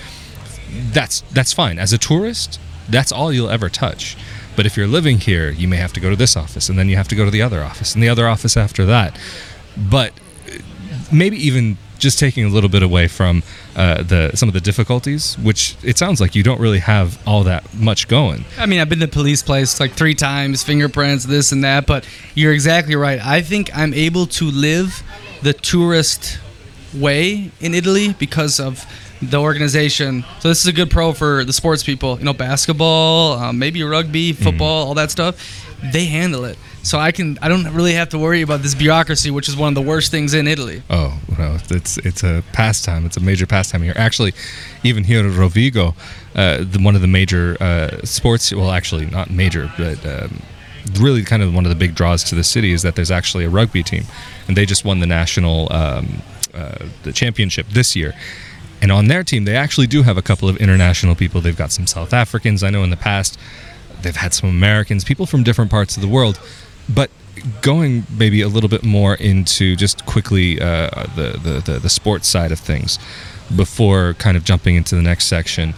That's 0.93 1.23
that's 1.33 1.53
fine. 1.53 1.79
As 1.79 1.93
a 1.93 1.99
tourist, 1.99 2.59
that's 2.89 3.13
all 3.13 3.33
you'll 3.33 3.51
ever 3.51 3.69
touch. 3.69 4.17
But 4.57 4.67
if 4.67 4.77
you're 4.77 4.87
living 4.87 5.19
here, 5.19 5.51
you 5.51 5.69
may 5.69 5.79
have 5.79 5.93
to 5.95 6.01
go 6.01 6.11
to 6.11 6.17
this 6.17 6.37
office 6.37 6.69
and 6.69 6.79
then 6.79 6.89
you 6.89 6.97
have 6.97 7.09
to 7.09 7.15
go 7.15 7.25
to 7.25 7.31
the 7.31 7.43
other 7.43 7.63
office 7.63 7.95
and 7.95 8.03
the 8.03 8.09
other 8.09 8.29
office 8.29 8.57
after 8.57 8.85
that. 8.87 9.19
But 9.77 10.13
uh, 10.47 10.59
maybe 11.11 11.37
even 11.37 11.79
just 11.99 12.19
taking 12.19 12.45
a 12.45 12.49
little 12.49 12.69
bit 12.69 12.83
away 12.83 13.07
from 13.07 13.43
uh, 13.77 14.03
the 14.03 14.33
some 14.35 14.49
of 14.49 14.53
the 14.53 14.61
difficulties, 14.61 15.39
which 15.39 15.77
it 15.83 15.97
sounds 15.97 16.21
like 16.21 16.35
you 16.35 16.43
don't 16.43 16.61
really 16.61 16.81
have 16.81 17.17
all 17.27 17.45
that 17.45 17.73
much 17.75 18.09
going. 18.09 18.45
I 18.59 18.67
mean, 18.67 18.81
I've 18.81 18.89
been 18.89 18.99
to 19.01 19.09
police 19.09 19.43
place 19.43 19.79
like 19.79 19.93
three 19.93 20.15
times, 20.15 20.63
fingerprints, 20.65 21.25
this 21.25 21.53
and 21.53 21.63
that. 21.65 21.87
But 21.87 22.07
you're 22.35 22.53
exactly 22.53 22.97
right. 22.97 23.25
I 23.25 23.41
think 23.41 23.71
I'm 23.75 23.95
able 23.95 24.27
to 24.27 24.51
live 24.51 25.03
the 25.43 25.53
tourist 25.53 26.39
way 26.93 27.51
in 27.61 27.73
Italy 27.73 28.15
because 28.19 28.61
of 28.61 28.85
the 29.23 29.39
organization. 29.39 30.25
So 30.41 30.49
this 30.49 30.61
is 30.61 30.67
a 30.67 30.73
good 30.73 30.91
pro 30.91 31.13
for 31.13 31.45
the 31.45 31.53
sports 31.53 31.83
people. 31.83 32.19
You 32.19 32.25
know, 32.25 32.33
basketball, 32.33 33.35
um, 33.35 33.59
maybe 33.59 33.83
rugby, 33.83 34.33
football, 34.33 34.89
all 34.89 34.95
that 34.95 35.11
stuff. 35.11 35.67
They 35.93 36.07
handle 36.07 36.45
it. 36.45 36.59
So 36.83 36.99
I 36.99 37.13
can. 37.13 37.39
I 37.41 37.49
don't 37.49 37.73
really 37.75 37.95
have 37.95 38.09
to 38.11 38.19
worry 38.19 38.43
about 38.43 38.63
this 38.63 38.75
bureaucracy, 38.75 39.31
which 39.31 39.49
is 39.49 39.57
one 39.57 39.69
of 39.69 39.75
the 39.75 39.89
worst 39.89 40.11
things 40.11 40.35
in 40.35 40.47
Italy. 40.49 40.83
Oh 40.91 41.21
well, 41.39 41.59
it's 41.71 41.99
it's 41.99 42.23
a 42.25 42.43
pastime. 42.53 43.07
It's 43.07 43.17
a 43.17 43.21
major 43.21 43.47
pastime 43.47 43.83
here. 43.83 43.95
Actually, 43.97 44.33
even 44.83 45.05
here 45.05 45.21
at 45.21 45.33
Rovigo, 45.33 45.95
uh, 46.35 46.59
the, 46.59 46.79
one 46.81 46.95
of 46.97 47.01
the 47.01 47.09
major 47.09 47.57
uh, 47.61 48.05
sports. 48.05 48.53
Well, 48.53 48.71
actually, 48.71 49.07
not 49.07 49.31
major, 49.31 49.73
but 49.77 50.05
um, 50.07 50.43
really 50.99 51.23
kind 51.23 51.43
of 51.43 51.55
one 51.55 51.65
of 51.65 51.71
the 51.71 51.77
big 51.77 51.95
draws 51.95 52.25
to 52.25 52.35
the 52.35 52.45
city 52.45 52.73
is 52.73 52.83
that 52.83 52.97
there's 52.97 53.11
actually 53.11 53.45
a 53.45 53.51
rugby 53.51 53.83
team, 53.83 54.05
and 54.49 54.57
they 54.57 54.67
just 54.67 54.85
won 54.85 55.01
the 55.01 55.07
national 55.07 55.73
um, 55.73 56.23
uh, 56.55 56.79
the 57.05 57.13
championship 57.13 57.67
this 57.69 57.97
year. 57.97 58.13
And 58.83 58.93
on 58.93 59.07
their 59.07 59.23
team, 59.23 59.45
they 59.45 59.57
actually 59.57 59.87
do 59.87 60.03
have 60.03 60.19
a 60.19 60.23
couple 60.23 60.49
of 60.49 60.57
international 60.59 61.15
people. 61.15 61.41
They've 61.41 61.57
got 61.57 61.73
some 61.73 61.87
South 61.87 62.13
Africans. 62.13 62.63
I 62.63 62.71
know 62.71 62.83
in 62.83 62.91
the 62.91 62.97
past 62.97 63.39
they've 64.03 64.17
had 64.17 64.35
some 64.35 64.51
Americans, 64.51 65.05
people 65.05 65.25
from 65.25 65.45
different 65.45 65.71
parts 65.71 65.97
of 65.97 66.03
the 66.03 66.09
world. 66.09 66.41
But 66.93 67.11
going 67.61 68.05
maybe 68.11 68.43
a 68.43 68.49
little 68.49 68.69
bit 68.69 68.83
more 68.83 69.15
into 69.15 69.77
just 69.77 70.05
quickly 70.05 70.61
uh, 70.61 71.07
the, 71.17 71.39
the, 71.43 71.63
the 71.65 71.79
the 71.79 71.89
sports 71.89 72.29
side 72.29 72.53
of 72.53 72.59
things 72.59 72.99
before 73.55 74.15
kind 74.15 74.37
of 74.37 74.45
jumping 74.45 74.77
into 74.77 74.95
the 74.95 75.03
next 75.03 75.27
section. 75.27 75.75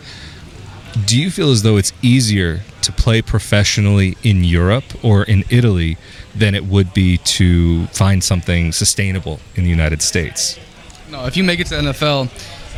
Do 1.06 1.20
you 1.20 1.30
feel 1.30 1.50
as 1.50 1.62
though 1.62 1.76
it's 1.76 1.92
easier 2.02 2.60
to 2.82 2.92
play 2.92 3.20
professionally 3.20 4.16
in 4.22 4.44
Europe 4.44 4.84
or 5.02 5.24
in 5.24 5.44
Italy 5.50 5.96
than 6.34 6.54
it 6.54 6.64
would 6.64 6.94
be 6.94 7.18
to 7.18 7.86
find 7.88 8.22
something 8.22 8.70
sustainable 8.70 9.40
in 9.56 9.64
the 9.64 9.70
United 9.70 10.02
States? 10.02 10.58
No, 11.10 11.26
if 11.26 11.36
you 11.36 11.42
make 11.42 11.58
it 11.58 11.66
to 11.68 11.74
NFL, 11.74 12.30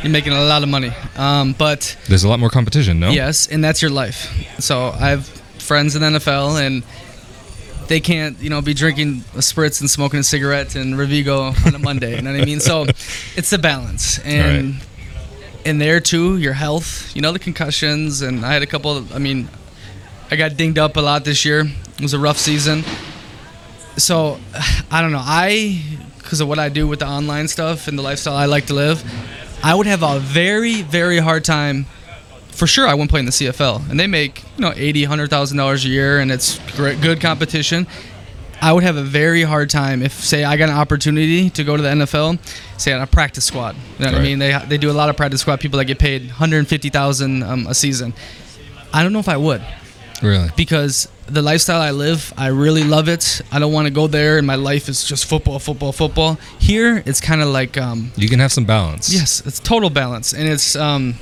you're 0.03 0.11
making 0.11 0.33
a 0.33 0.43
lot 0.43 0.63
of 0.63 0.69
money. 0.69 0.91
Um, 1.15 1.53
but 1.53 1.97
There's 2.07 2.23
a 2.23 2.29
lot 2.29 2.39
more 2.39 2.49
competition, 2.49 2.99
no? 2.99 3.09
yes, 3.11 3.47
and 3.47 3.63
that's 3.63 3.81
your 3.81 3.91
life. 3.91 4.31
So 4.59 4.89
I 4.89 5.09
have 5.09 5.27
friends 5.27 5.95
in 5.95 6.01
the 6.01 6.19
NFL, 6.19 6.59
and 6.65 6.83
they 7.87 7.99
can't, 7.99 8.37
you 8.39 8.49
know, 8.49 8.61
be 8.61 8.73
drinking 8.73 9.23
a 9.33 9.39
spritz 9.39 9.81
and 9.81 9.89
smoking 9.89 10.19
a 10.19 10.23
cigarette 10.23 10.75
and 10.75 10.95
Rovigo 10.95 11.65
on 11.65 11.75
a 11.75 11.79
Monday. 11.79 12.15
you 12.15 12.21
know 12.21 12.31
what 12.31 12.41
I 12.41 12.45
mean? 12.45 12.59
So 12.59 12.83
it's 13.35 13.51
a 13.53 13.57
balance, 13.57 14.19
and 14.19 14.75
in 15.65 15.79
there 15.79 15.99
too, 15.99 16.37
your 16.37 16.53
health. 16.53 17.15
You 17.15 17.21
know, 17.21 17.31
the 17.31 17.39
concussions, 17.39 18.21
and 18.21 18.45
I 18.45 18.53
had 18.53 18.61
a 18.61 18.67
couple. 18.67 18.95
Of, 18.97 19.13
I 19.15 19.19
mean, 19.19 19.49
I 20.31 20.35
got 20.35 20.57
dinged 20.57 20.77
up 20.77 20.95
a 20.97 21.01
lot 21.01 21.25
this 21.25 21.43
year. 21.45 21.61
It 21.61 22.01
was 22.01 22.13
a 22.13 22.19
rough 22.19 22.37
season. 22.37 22.83
So 23.97 24.39
I 24.91 25.01
don't 25.01 25.11
know. 25.11 25.23
I 25.23 25.81
because 26.17 26.41
of 26.41 26.47
what 26.49 26.59
I 26.59 26.67
do 26.67 26.87
with 26.87 26.99
the 26.99 27.07
online 27.07 27.47
stuff 27.47 27.87
and 27.87 27.97
the 27.97 28.01
lifestyle 28.03 28.35
I 28.35 28.45
like 28.47 28.65
to 28.65 28.73
live, 28.73 29.01
I 29.63 29.75
would 29.75 29.87
have 29.87 30.03
a 30.03 30.19
very 30.19 30.81
very 30.81 31.19
hard 31.19 31.43
time. 31.45 31.85
For 32.49 32.65
sure, 32.65 32.87
I 32.87 32.95
wouldn't 32.95 33.11
play 33.11 33.19
in 33.19 33.27
the 33.27 33.31
CFL, 33.31 33.87
and 33.89 33.99
they 33.99 34.07
make 34.07 34.41
you 34.57 34.61
know 34.61 34.73
eighty, 34.75 35.03
hundred 35.03 35.29
thousand 35.29 35.57
dollars 35.57 35.85
a 35.85 35.89
year, 35.89 36.19
and 36.19 36.31
it's 36.31 36.59
great, 36.75 37.01
good 37.01 37.21
competition. 37.21 37.85
I 38.59 38.73
would 38.73 38.83
have 38.83 38.97
a 38.97 39.03
very 39.03 39.43
hard 39.43 39.69
time 39.69 40.01
if, 40.01 40.13
say, 40.13 40.43
I 40.43 40.57
got 40.57 40.69
an 40.69 40.75
opportunity 40.75 41.51
to 41.51 41.63
go 41.63 41.77
to 41.77 41.83
the 41.83 41.89
NFL, 41.89 42.39
say 42.79 42.91
on 42.91 43.01
a 43.01 43.05
practice 43.05 43.45
squad. 43.45 43.75
You 43.99 44.05
know 44.05 44.11
what 44.13 44.21
I 44.21 44.23
mean? 44.23 44.39
They 44.39 44.57
they 44.67 44.79
do 44.79 44.89
a 44.89 44.93
lot 44.93 45.09
of 45.09 45.17
practice 45.17 45.41
squad 45.41 45.59
people 45.59 45.77
that 45.77 45.85
get 45.85 45.99
paid 45.99 46.23
one 46.23 46.29
hundred 46.31 46.67
fifty 46.67 46.89
thousand 46.89 47.43
um, 47.43 47.67
a 47.67 47.75
season. 47.75 48.13
I 48.91 49.03
don't 49.03 49.13
know 49.13 49.19
if 49.19 49.29
I 49.29 49.37
would 49.37 49.63
Really? 50.21 50.49
because 50.55 51.07
the 51.27 51.41
lifestyle 51.41 51.81
I 51.81 51.91
live, 51.91 52.33
I 52.37 52.47
really 52.47 52.83
love 52.83 53.09
it. 53.09 53.41
I 53.51 53.59
don't 53.59 53.73
want 53.73 53.87
to 53.87 53.93
go 53.93 54.07
there 54.07 54.37
and 54.37 54.47
my 54.47 54.55
life 54.55 54.87
is 54.89 55.03
just 55.03 55.25
football, 55.25 55.59
football, 55.59 55.91
football. 55.91 56.37
Here, 56.59 57.03
it's 57.05 57.19
kind 57.19 57.41
of 57.41 57.49
like 57.49 57.77
um, 57.77 58.11
You 58.15 58.29
can 58.29 58.39
have 58.39 58.51
some 58.51 58.65
balance. 58.65 59.13
Yes, 59.13 59.45
it's 59.45 59.59
total 59.59 59.89
balance, 59.89 60.33
and 60.33 60.47
it's 60.47 60.75
um, 60.75 61.15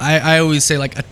I, 0.00 0.18
I 0.18 0.38
always 0.40 0.64
say 0.64 0.78
like, 0.78 0.98
uh, 0.98 1.02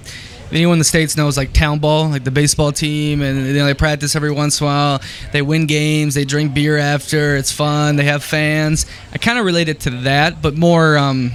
anyone 0.50 0.74
in 0.74 0.78
the 0.78 0.84
states 0.84 1.16
knows 1.16 1.36
like 1.36 1.52
town 1.52 1.78
ball, 1.78 2.08
like 2.08 2.24
the 2.24 2.30
baseball 2.30 2.72
team, 2.72 3.22
and 3.22 3.46
you 3.46 3.54
know 3.54 3.66
they 3.66 3.74
practice 3.74 4.16
every 4.16 4.30
once 4.32 4.60
in 4.60 4.66
a 4.66 4.68
while. 4.68 5.00
They 5.32 5.42
win 5.42 5.66
games, 5.66 6.14
they 6.14 6.24
drink 6.24 6.54
beer 6.54 6.76
after. 6.76 7.36
It's 7.36 7.52
fun. 7.52 7.96
They 7.96 8.04
have 8.04 8.24
fans. 8.24 8.86
I 9.12 9.18
kind 9.18 9.38
of 9.38 9.44
relate 9.44 9.68
it 9.68 9.80
to 9.80 9.90
that, 10.02 10.42
but 10.42 10.56
more 10.56 10.96
um, 10.98 11.32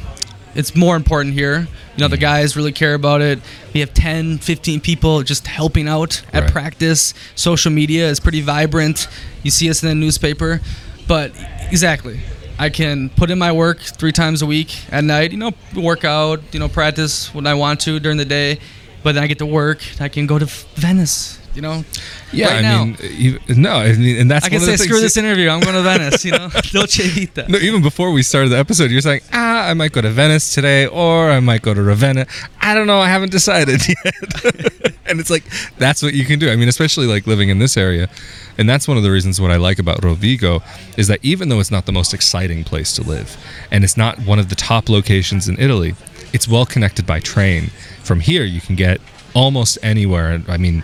it's 0.56 0.76
more 0.76 0.96
important 0.96 1.34
here. 1.34 1.68
You 1.96 2.02
know, 2.02 2.08
the 2.08 2.18
mm. 2.18 2.22
guys 2.22 2.56
really 2.56 2.72
care 2.72 2.94
about 2.94 3.22
it. 3.22 3.40
We 3.74 3.80
have 3.80 3.94
10, 3.94 4.40
15 4.40 4.82
people 4.82 5.24
just 5.24 5.48
helping 5.48 5.88
out 5.88 6.22
at 6.32 6.44
Right. 6.44 6.52
practice. 6.52 7.14
Social 7.36 7.72
media 7.72 8.08
is 8.08 8.20
pretty 8.20 8.42
vibrant. 8.42 9.08
You 9.44 9.52
see 9.52 9.70
us 9.70 9.84
in 9.84 9.90
the 9.90 9.96
newspaper. 9.96 10.62
But 11.08 11.32
exactly, 11.70 12.22
I 12.58 12.70
can 12.70 13.10
put 13.10 13.30
in 13.30 13.38
my 13.38 13.52
work 13.52 13.80
three 13.80 14.12
times 14.12 14.42
a 14.42 14.46
week 14.46 14.76
at 14.92 15.04
night, 15.04 15.32
you 15.32 15.38
know, 15.38 15.52
work 15.76 16.06
out, 16.06 16.42
you 16.52 16.60
know, 16.60 16.70
practice 16.70 17.34
when 17.34 17.46
I 17.46 17.56
want 17.56 17.82
to 17.82 18.00
during 18.00 18.18
the 18.18 18.26
day. 18.26 18.60
But 19.04 19.16
then 19.16 19.24
I 19.24 19.28
get 19.28 19.40
to 19.40 19.46
work. 19.46 19.84
I 20.00 20.08
can 20.08 20.28
go 20.28 20.40
to 20.40 20.46
Venice, 20.76 21.40
you 21.56 21.62
know. 21.62 21.84
Yeah, 22.32 22.48
right 22.48 22.58
I 22.58 22.62
now. 22.62 22.86
mean, 22.86 22.98
you, 23.02 23.40
no, 23.50 23.74
I 23.74 23.94
mean, 23.94 24.18
and 24.18 24.32
that's 24.32 24.46
I 24.46 24.50
can 24.50 24.60
say, 24.60 24.76
screw 24.76 25.00
this 25.00 25.18
interview. 25.18 25.50
I'm 25.50 25.60
going 25.60 25.76
to 25.76 25.82
Venice, 25.82 26.26
you 26.26 26.32
know. 26.32 26.50
Dolce 26.72 27.08
Vita. 27.08 27.46
No, 27.50 27.58
even 27.60 27.82
before 27.82 28.12
we 28.12 28.24
started 28.24 28.50
the 28.50 28.58
episode, 28.58 28.92
you're 28.92 29.02
saying, 29.02 29.22
ah, 29.32 29.70
I 29.70 29.74
might 29.74 29.92
go 29.92 30.02
to 30.02 30.10
Venice 30.10 30.54
today, 30.54 30.88
or 30.88 31.30
I 31.30 31.40
might 31.40 31.62
go 31.62 31.74
to 31.74 31.82
Ravenna. 31.82 32.26
I 32.62 32.74
don't 32.74 32.88
know. 32.88 33.00
I 33.00 33.08
haven't 33.08 33.32
decided 33.32 33.82
yet. 33.88 34.94
and 35.06 35.20
it's 35.20 35.30
like 35.30 35.44
that's 35.78 36.02
what 36.02 36.14
you 36.14 36.26
can 36.26 36.40
do. 36.40 36.50
I 36.50 36.56
mean, 36.56 36.70
especially 36.70 37.08
like 37.08 37.28
living 37.28 37.50
in 37.50 37.60
this 37.60 37.78
area, 37.78 38.10
and 38.58 38.70
that's 38.70 38.88
one 38.88 38.98
of 38.98 39.04
the 39.04 39.12
reasons 39.12 39.40
what 39.40 39.52
I 39.52 39.58
like 39.58 39.80
about 39.80 40.02
Rovigo 40.02 40.64
is 40.98 41.08
that 41.08 41.20
even 41.24 41.50
though 41.50 41.60
it's 41.60 41.72
not 41.72 41.86
the 41.86 41.92
most 41.92 42.14
exciting 42.14 42.64
place 42.64 42.94
to 42.96 43.04
live, 43.04 43.38
and 43.72 43.84
it's 43.84 43.98
not 43.98 44.20
one 44.20 44.40
of 44.40 44.50
the 44.50 44.56
top 44.56 44.90
locations 44.90 45.48
in 45.48 45.60
Italy, 45.60 45.96
it's 46.34 46.48
well 46.48 46.66
connected 46.66 47.06
by 47.06 47.20
train. 47.20 47.70
From 48.04 48.20
here, 48.20 48.44
you 48.44 48.60
can 48.60 48.76
get 48.76 49.00
almost 49.34 49.78
anywhere. 49.82 50.42
I 50.48 50.58
mean, 50.58 50.84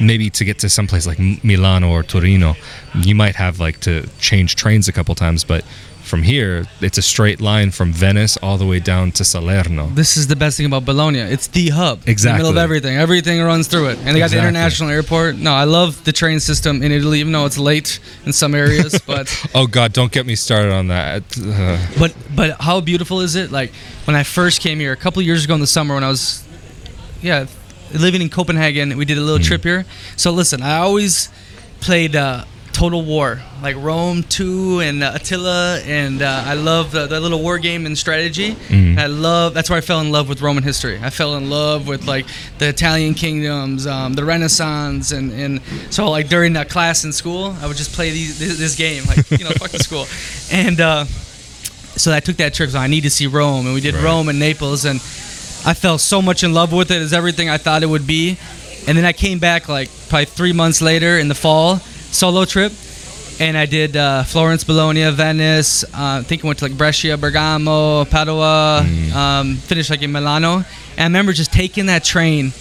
maybe 0.00 0.30
to 0.30 0.44
get 0.44 0.58
to 0.60 0.68
someplace 0.68 1.06
like 1.06 1.18
M- 1.20 1.40
Milano 1.42 1.90
or 1.90 2.02
Torino, 2.02 2.54
you 2.94 3.14
might 3.14 3.36
have 3.36 3.58
like 3.60 3.80
to 3.80 4.08
change 4.20 4.56
trains 4.56 4.88
a 4.88 4.92
couple 4.92 5.14
times, 5.14 5.44
but 5.44 5.64
from 6.02 6.22
here, 6.22 6.64
it's 6.80 6.96
a 6.96 7.02
straight 7.02 7.38
line 7.38 7.70
from 7.70 7.92
Venice 7.92 8.38
all 8.38 8.56
the 8.56 8.64
way 8.64 8.80
down 8.80 9.12
to 9.12 9.24
Salerno. 9.24 9.88
This 9.88 10.16
is 10.16 10.26
the 10.26 10.36
best 10.36 10.56
thing 10.56 10.64
about 10.64 10.86
Bologna. 10.86 11.18
It's 11.18 11.48
the 11.48 11.68
hub. 11.68 11.98
In 11.98 12.04
the 12.06 12.10
Exactly. 12.12 12.38
middle 12.38 12.50
of 12.52 12.56
everything. 12.56 12.96
Everything 12.96 13.42
runs 13.42 13.66
through 13.66 13.88
it. 13.88 13.98
And 13.98 14.16
they 14.16 14.18
got 14.18 14.30
the 14.30 14.38
international 14.38 14.88
airport. 14.88 15.36
No, 15.36 15.52
I 15.52 15.64
love 15.64 16.02
the 16.04 16.12
train 16.12 16.40
system 16.40 16.82
in 16.82 16.92
Italy, 16.92 17.20
even 17.20 17.32
though 17.34 17.44
it's 17.44 17.58
late 17.58 18.00
in 18.24 18.32
some 18.32 18.54
areas. 18.54 18.98
but 19.06 19.28
Oh 19.54 19.66
God, 19.66 19.92
don't 19.92 20.10
get 20.10 20.24
me 20.24 20.34
started 20.34 20.72
on 20.72 20.88
that. 20.88 21.24
Uh, 21.38 21.76
but 21.98 22.14
but 22.34 22.58
how 22.58 22.80
beautiful 22.80 23.20
is 23.20 23.34
it? 23.34 23.52
Like 23.52 23.72
when 24.06 24.16
I 24.16 24.22
first 24.22 24.62
came 24.62 24.80
here 24.80 24.92
a 24.92 24.96
couple 24.96 25.20
years 25.20 25.44
ago 25.44 25.52
in 25.56 25.60
the 25.60 25.66
summer 25.66 25.94
when 25.94 26.04
I 26.04 26.08
was 26.08 26.42
yeah, 27.20 27.46
living 27.92 28.22
in 28.22 28.28
Copenhagen, 28.30 28.96
we 28.96 29.04
did 29.04 29.18
a 29.18 29.20
little 29.22 29.38
trip 29.44 29.62
here. 29.62 29.84
So 30.16 30.30
listen, 30.30 30.62
I 30.62 30.78
always 30.78 31.28
played 31.80 32.16
uh, 32.16 32.44
Total 32.72 33.02
War, 33.04 33.40
like 33.60 33.74
Rome 33.76 34.22
2 34.22 34.80
and 34.80 35.02
uh, 35.02 35.12
Attila, 35.14 35.80
and 35.80 36.22
uh, 36.22 36.42
I 36.46 36.54
love 36.54 36.92
the, 36.92 37.06
the 37.06 37.18
little 37.18 37.42
war 37.42 37.58
game 37.58 37.86
and 37.86 37.98
strategy. 37.98 38.56
And 38.70 39.00
I 39.00 39.06
love 39.06 39.52
that's 39.54 39.68
where 39.68 39.78
I 39.78 39.80
fell 39.80 40.00
in 40.00 40.12
love 40.12 40.28
with 40.28 40.40
Roman 40.42 40.62
history. 40.62 40.98
I 41.02 41.10
fell 41.10 41.36
in 41.36 41.50
love 41.50 41.88
with 41.88 42.06
like 42.06 42.26
the 42.58 42.68
Italian 42.68 43.14
kingdoms, 43.14 43.86
um, 43.86 44.12
the 44.14 44.24
Renaissance, 44.24 45.10
and, 45.10 45.32
and 45.32 45.60
so 45.90 46.08
like 46.10 46.28
during 46.28 46.52
that 46.52 46.68
class 46.68 47.04
in 47.04 47.12
school, 47.12 47.56
I 47.60 47.66
would 47.66 47.76
just 47.76 47.92
play 47.92 48.10
these, 48.10 48.38
this, 48.38 48.58
this 48.58 48.76
game, 48.76 49.04
like 49.06 49.28
you 49.30 49.44
know, 49.44 49.50
fuck 49.50 49.70
the 49.70 49.78
school, 49.78 50.06
and. 50.52 50.80
Uh, 50.80 51.04
so 51.96 52.12
I 52.14 52.20
took 52.20 52.36
that 52.36 52.54
trip. 52.54 52.70
So 52.70 52.78
I 52.78 52.86
need 52.86 53.00
to 53.00 53.10
see 53.10 53.26
Rome, 53.26 53.66
and 53.66 53.74
we 53.74 53.80
did 53.80 53.94
Right. 53.96 54.04
Rome 54.04 54.28
and 54.28 54.38
Naples, 54.38 54.84
and 54.84 55.00
I 55.66 55.74
fell 55.74 55.98
so 55.98 56.22
much 56.22 56.42
in 56.44 56.54
love 56.54 56.72
with 56.72 56.90
it 56.90 57.02
as 57.02 57.12
everything 57.12 57.48
I 57.48 57.58
thought 57.58 57.82
it 57.82 57.86
would 57.86 58.06
be. 58.06 58.38
And 58.86 58.96
then 58.96 59.04
I 59.04 59.12
came 59.12 59.38
back 59.38 59.68
like 59.68 59.90
probably 60.08 60.24
three 60.26 60.52
months 60.52 60.80
later 60.80 61.18
in 61.18 61.28
the 61.28 61.34
fall, 61.34 61.76
solo 61.76 62.44
trip, 62.44 62.72
and 63.38 63.56
I 63.56 63.66
did 63.66 63.96
uh, 63.96 64.24
Florence, 64.24 64.64
Bologna, 64.64 65.10
Venice. 65.10 65.84
Uh, 65.84 65.88
I 66.20 66.22
think 66.22 66.44
I 66.44 66.46
went 66.46 66.60
to 66.60 66.64
like 66.66 66.78
Brescia, 66.78 67.16
Bergamo, 67.18 68.04
Padua. 68.06 68.86
Um, 69.14 69.56
finished 69.56 69.90
like 69.90 70.02
in 70.02 70.10
Milano, 70.10 70.64
and 70.96 71.00
I 71.00 71.04
remember 71.04 71.32
just 71.32 71.52
taking 71.52 71.86
that 71.86 72.02
train 72.02 72.52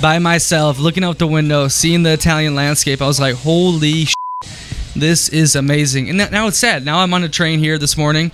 by 0.00 0.18
myself, 0.18 0.78
looking 0.78 1.04
out 1.04 1.18
the 1.18 1.26
window, 1.26 1.68
seeing 1.68 2.02
the 2.02 2.12
Italian 2.12 2.54
landscape. 2.54 3.02
I 3.02 3.06
was 3.06 3.20
like, 3.20 3.34
holy. 3.34 4.06
This 4.94 5.30
is 5.30 5.56
amazing. 5.56 6.10
And 6.10 6.18
now 6.30 6.48
it's 6.48 6.58
sad. 6.58 6.84
Now 6.84 6.98
I'm 6.98 7.14
on 7.14 7.24
a 7.24 7.28
train 7.28 7.60
here 7.60 7.78
this 7.78 7.96
morning 7.96 8.30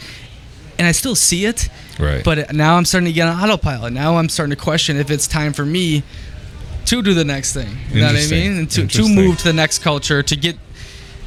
and 0.78 0.86
I 0.86 0.92
still 0.92 1.14
see 1.14 1.44
it, 1.44 1.68
right. 1.98 2.24
but 2.24 2.52
now 2.54 2.76
I'm 2.76 2.84
starting 2.84 3.06
to 3.06 3.12
get 3.12 3.28
on 3.28 3.42
autopilot. 3.42 3.92
Now 3.92 4.16
I'm 4.16 4.28
starting 4.28 4.54
to 4.56 4.62
question 4.62 4.96
if 4.96 5.10
it's 5.10 5.26
time 5.26 5.52
for 5.52 5.64
me 5.64 6.02
to 6.86 7.02
do 7.02 7.14
the 7.14 7.24
next 7.24 7.52
thing. 7.52 7.76
You 7.90 8.00
know 8.00 8.06
what 8.06 8.16
I 8.16 8.26
mean? 8.30 8.58
And 8.58 8.70
to, 8.70 8.86
to 8.86 9.08
move 9.08 9.38
to 9.38 9.44
the 9.44 9.52
next 9.52 9.80
culture, 9.80 10.22
to 10.22 10.36
get 10.36 10.56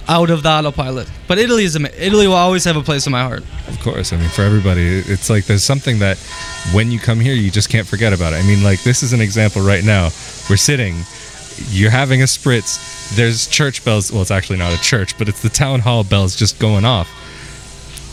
out 0.07 0.29
of 0.29 0.43
the 0.43 0.49
autopilot. 0.49 1.09
But 1.27 1.37
Italy 1.37 1.63
is 1.63 1.75
Italy 1.75 2.27
will 2.27 2.35
always 2.35 2.63
have 2.65 2.75
a 2.75 2.81
place 2.81 3.05
in 3.05 3.11
my 3.11 3.21
heart. 3.21 3.43
Of 3.67 3.79
course. 3.79 4.11
I 4.11 4.17
mean, 4.17 4.29
for 4.29 4.41
everybody, 4.41 4.83
it's 4.83 5.29
like 5.29 5.45
there's 5.45 5.63
something 5.63 5.99
that 5.99 6.17
when 6.73 6.91
you 6.91 6.99
come 6.99 7.19
here, 7.19 7.33
you 7.33 7.51
just 7.51 7.69
can't 7.69 7.87
forget 7.87 8.13
about 8.13 8.33
it. 8.33 8.37
I 8.37 8.43
mean, 8.43 8.63
like, 8.63 8.83
this 8.83 9.03
is 9.03 9.13
an 9.13 9.21
example 9.21 9.61
right 9.61 9.83
now. 9.83 10.05
We're 10.49 10.57
sitting, 10.57 10.95
you're 11.69 11.91
having 11.91 12.21
a 12.21 12.25
spritz, 12.25 13.15
there's 13.15 13.47
church 13.47 13.85
bells. 13.85 14.11
Well, 14.11 14.21
it's 14.21 14.31
actually 14.31 14.57
not 14.57 14.73
a 14.73 14.81
church, 14.81 15.17
but 15.17 15.29
it's 15.29 15.41
the 15.41 15.49
town 15.49 15.79
hall 15.79 16.03
bells 16.03 16.35
just 16.35 16.59
going 16.59 16.85
off. 16.85 17.09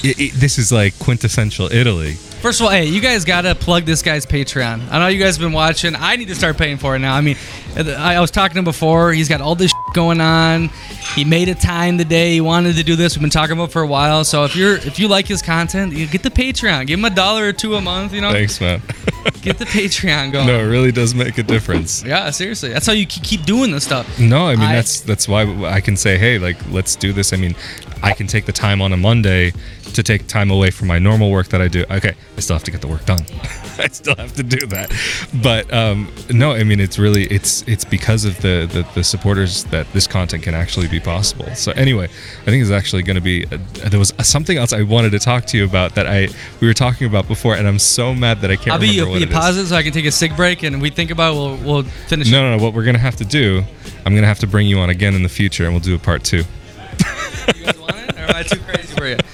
It, 0.03 0.19
it, 0.21 0.33
this 0.35 0.59
is 0.59 0.71
like 0.71 0.99
quintessential 0.99 1.73
Italy. 1.73 2.15
First 2.15 2.61
of 2.61 2.67
all, 2.67 2.71
hey, 2.71 2.85
you 2.85 3.01
guys 3.01 3.25
gotta 3.25 3.57
plug 3.57 3.85
this 3.85 4.01
guy's 4.01 4.25
Patreon. 4.25 4.89
I 4.93 5.01
know 5.01 5.09
you 5.09 5.19
guys 5.19 5.37
have 5.37 5.45
been 5.45 5.53
watching. 5.53 5.97
I 5.97 6.15
need 6.15 6.29
to 6.29 6.37
start 6.37 6.57
paying 6.57 6.77
for 6.77 6.95
it 6.95 7.01
now. 7.01 7.17
I 7.17 7.21
mean, 7.21 7.37
I 7.77 8.15
I 8.15 8.21
was 8.21 8.31
talking 8.31 8.55
to 8.55 8.59
him 8.61 8.65
before. 8.65 9.13
He's 9.13 9.29
got 9.29 9.41
all 9.41 9.57
this 9.57 9.73
going 9.95 10.21
on. 10.21 10.69
He 11.17 11.25
made 11.25 11.49
a 11.49 11.57
time 11.57 11.99
today. 11.99 12.35
He 12.35 12.41
wanted 12.41 12.77
to 12.77 12.85
do 12.85 12.95
this. 12.95 13.17
We've 13.17 13.23
been 13.23 13.31
talking 13.31 13.55
about 13.55 13.71
it 13.71 13.73
for 13.73 13.83
a 13.83 13.89
while. 13.89 14.25
So 14.25 14.45
if 14.45 14.55
you're 14.55 14.77
if 14.77 15.01
you 15.01 15.09
like 15.09 15.27
his 15.27 15.43
content, 15.43 15.93
you 15.93 16.07
get 16.07 16.23
the 16.23 16.31
Patreon. 16.31 16.87
Give 16.87 17.01
him 17.01 17.05
a 17.05 17.11
dollar 17.11 17.49
or 17.49 17.53
two 17.53 17.75
a 17.75 17.81
month. 17.81 18.15
You 18.15 18.21
know, 18.21 18.31
Thanks, 18.31 18.61
man. 18.61 18.81
get 19.43 19.59
the 19.59 19.65
Patreon 19.65 20.33
going. 20.33 20.47
no, 20.47 20.59
it 20.59 20.65
really 20.65 20.93
does 20.93 21.15
make 21.15 21.39
a 21.39 21.43
difference. 21.43 22.03
Yeah, 22.09 22.31
seriously. 22.31 22.71
That's 22.71 22.87
how 22.87 22.93
you 22.95 23.07
keep 23.07 23.45
doing 23.45 23.71
this 23.71 23.85
stuff. 23.85 24.19
No, 24.19 24.47
I 24.47 24.55
mean 24.57 24.65
I- 24.67 24.75
that's 24.77 25.01
that's 25.01 25.29
why 25.29 25.43
I 25.67 25.81
can 25.81 25.97
say, 25.97 26.17
hey, 26.17 26.39
like 26.39 26.57
let's 26.71 26.97
do 26.97 27.13
this. 27.13 27.33
I 27.33 27.37
mean, 27.37 27.55
I 28.03 28.13
can 28.13 28.27
take 28.27 28.47
the 28.47 28.53
time 28.53 28.81
on 28.81 28.93
a 28.93 28.97
Monday 28.97 29.53
to 29.95 30.03
take 30.03 30.27
time 30.27 30.51
away 30.51 30.71
from 30.71 30.87
my 30.89 30.99
normal 30.99 31.31
work 31.31 31.49
that 31.49 31.61
I 31.61 31.69
do. 31.69 31.85
Okay, 31.91 32.15
I 32.37 32.41
still 32.41 32.55
have 32.57 32.65
to 32.65 32.71
get 32.71 32.81
the 32.81 32.87
work 32.89 33.05
done. 33.05 33.21
I 33.79 33.89
still 33.89 34.15
have 34.17 34.35
to 34.37 34.43
do 34.43 34.67
that. 34.69 34.93
But 35.43 35.73
um, 35.73 36.13
no, 36.31 36.53
I 36.53 36.65
mean 36.65 36.81
it's 36.81 36.99
really 36.99 37.25
it's 37.27 37.63
it's 37.69 37.85
because 37.85 38.25
of 38.25 38.37
the, 38.41 38.69
the 38.73 38.87
the 38.95 39.05
supporters 39.05 39.65
that 39.65 39.91
this 39.93 40.07
content 40.07 40.43
can 40.45 40.55
actually 40.55 40.89
be 40.89 41.01
possible. 41.01 41.47
So 41.55 41.73
anyway, 41.73 42.05
I 42.43 42.45
think 42.45 42.63
it's 42.63 42.71
actually 42.71 43.03
going 43.03 43.17
to 43.17 43.23
be 43.23 43.45
a, 43.45 43.59
there 43.89 43.99
was 43.99 44.13
something 44.23 44.57
else 44.57 44.73
I 44.73 44.83
wanted 44.83 45.11
to 45.11 45.19
talk 45.19 45.45
to 45.47 45.57
you 45.59 45.65
about 45.65 45.95
that 45.97 46.07
I 46.07 46.29
we 46.61 46.67
were 46.67 46.75
talking 46.75 47.07
about 47.07 47.29
before, 47.29 47.55
and 47.55 47.67
I'm 47.69 47.79
so 47.79 48.15
mad 48.15 48.41
that 48.41 48.51
I 48.51 48.57
can't. 48.57 48.73
I'll 48.73 48.79
be, 48.81 48.89
what 49.11 49.17
be 49.19 49.25
it 49.25 49.29
is. 49.31 49.35
positive 49.35 49.69
so 49.69 49.77
I 49.77 49.83
can 49.83 49.93
take 49.93 50.05
a 50.07 50.13
sig 50.13 50.37
break 50.37 50.63
and 50.63 50.81
we 50.83 50.91
think 50.91 51.11
about 51.11 51.33
it, 51.35 51.37
we'll 51.37 51.57
we'll 51.57 51.83
finish. 52.09 52.31
No, 52.31 52.43
no, 52.43 52.57
no. 52.57 52.63
What 52.63 52.75
we're 52.75 52.85
gonna 52.85 52.99
have 52.99 53.17
to 53.17 53.25
do, 53.25 53.63
I'm 54.07 54.15
gonna 54.15 54.27
have 54.27 54.39
to 54.41 54.47
bring 54.47 54.67
you 54.67 54.79
on 54.81 54.91
again 54.91 55.15
in 55.15 55.23
the 55.23 55.29
future, 55.29 55.65
and 55.65 55.73
we'll 55.73 55.81
do 55.81 55.95
a 55.95 55.99
part 55.99 56.25
two. 56.25 56.39
You 56.39 57.65
guys 57.65 57.79
want 57.79 57.97
it? 57.97 58.15
Or 58.17 58.21
am 58.25 58.35
I 58.37 58.43
too 58.43 58.61
crazy 58.61 58.95
for 58.97 59.07
you? 59.07 59.17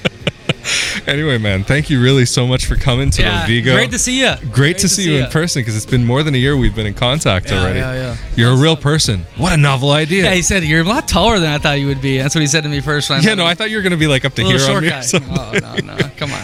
Anyway, 1.07 1.37
man, 1.37 1.65
thank 1.65 1.91
you 1.91 2.01
really 2.01 2.25
so 2.25 2.47
much 2.47 2.65
for 2.65 2.77
coming 2.77 3.11
to 3.11 3.21
Yeah, 3.21 3.47
Vigo. 3.47 3.75
great 3.75 3.91
to 3.91 3.99
see 3.99 4.21
you. 4.21 4.33
Great, 4.51 4.79
to, 4.79 4.89
see, 4.89 5.13
you 5.15 5.23
in 5.23 5.31
person 5.31 5.61
because 5.61 5.77
it's 5.77 5.85
been 5.85 6.07
more 6.07 6.23
than 6.23 6.35
a 6.35 6.39
year 6.39 6.57
we've 6.57 6.75
been 6.75 6.87
in 6.87 6.95
contact 6.95 7.51
Yeah, 7.51 7.61
already. 7.61 7.79
yeah, 7.81 7.93
yeah. 7.93 8.17
You're 8.37 8.53
a 8.53 8.57
real 8.57 8.75
person. 8.75 9.27
What 9.37 9.53
a 9.53 9.59
novel 9.59 9.91
idea. 9.91 10.25
Yeah, 10.25 10.33
he 10.35 10.41
said 10.41 10.65
you're 10.65 10.81
a 10.81 10.85
lot 10.85 11.07
taller 11.07 11.39
than 11.39 11.53
I 11.53 11.59
thought 11.59 11.79
you 11.79 11.89
would 11.89 12.01
be. 12.01 12.17
That's 12.17 12.35
what 12.35 12.41
he 12.41 12.47
said 12.47 12.63
to 12.63 12.71
me 12.71 12.81
first. 12.81 13.11
when 13.11 13.23
Yeah, 13.23 13.35
no. 13.35 13.45
I 13.45 13.53
thought 13.55 13.69
you 13.69 13.77
were 13.77 13.83
gonna 13.83 13.99
be 13.99 14.07
like 14.07 14.25
up 14.25 14.33
to 14.35 14.45
here 14.45 14.59
on 14.71 14.83
me. 14.83 14.89
guy. 14.89 15.03
Oh 15.13 15.53
no, 15.61 15.95
no, 15.95 16.09
come 16.17 16.33
on. 16.33 16.43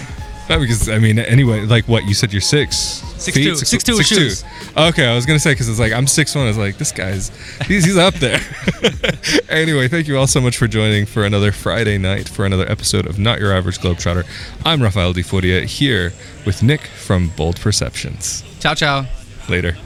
No, 0.50 0.58
because 0.58 0.88
I 0.88 0.98
mean, 0.98 1.18
anyway, 1.18 1.64
like 1.64 1.86
what 1.86 2.04
you 2.04 2.14
said, 2.14 2.32
you're 2.32 2.40
six. 2.40 2.76
Six 2.76 3.36
feet? 3.36 3.44
two. 3.44 3.54
Six 3.56 3.84
two. 3.84 4.30
Okay, 4.76 5.06
I 5.06 5.14
was 5.14 5.24
gonna 5.24 5.38
say 5.38 5.52
because 5.52 5.68
it's 5.68 5.78
like 5.78 5.92
I'm 5.92 6.06
six 6.06 6.34
one. 6.34 6.44
I 6.44 6.48
was 6.48 6.58
like, 6.58 6.76
this 6.76 6.90
guy's 6.90 7.28
he's, 7.66 7.84
he's 7.84 7.96
up 7.96 8.14
there. 8.14 8.40
anyway, 9.48 9.86
thank 9.88 10.08
you 10.08 10.18
all 10.18 10.26
so 10.26 10.40
much 10.40 10.56
for 10.56 10.66
joining 10.66 11.06
for 11.06 11.24
another 11.24 11.52
Friday 11.52 11.98
night 11.98 12.28
for 12.28 12.44
another 12.44 12.68
episode 12.68 13.06
of 13.06 13.18
Not 13.18 13.38
Your 13.38 13.52
Average 13.52 13.78
Globetrotter. 13.78 14.26
I'm 14.64 14.82
Rafael 14.82 15.12
Di 15.12 15.22
Furia 15.22 15.62
here 15.62 16.12
with 16.44 16.62
Nick 16.62 16.82
from 16.82 17.28
Bold 17.36 17.60
Perceptions. 17.60 18.42
Ciao, 18.58 18.74
ciao. 18.74 19.06
Later. 19.48 19.76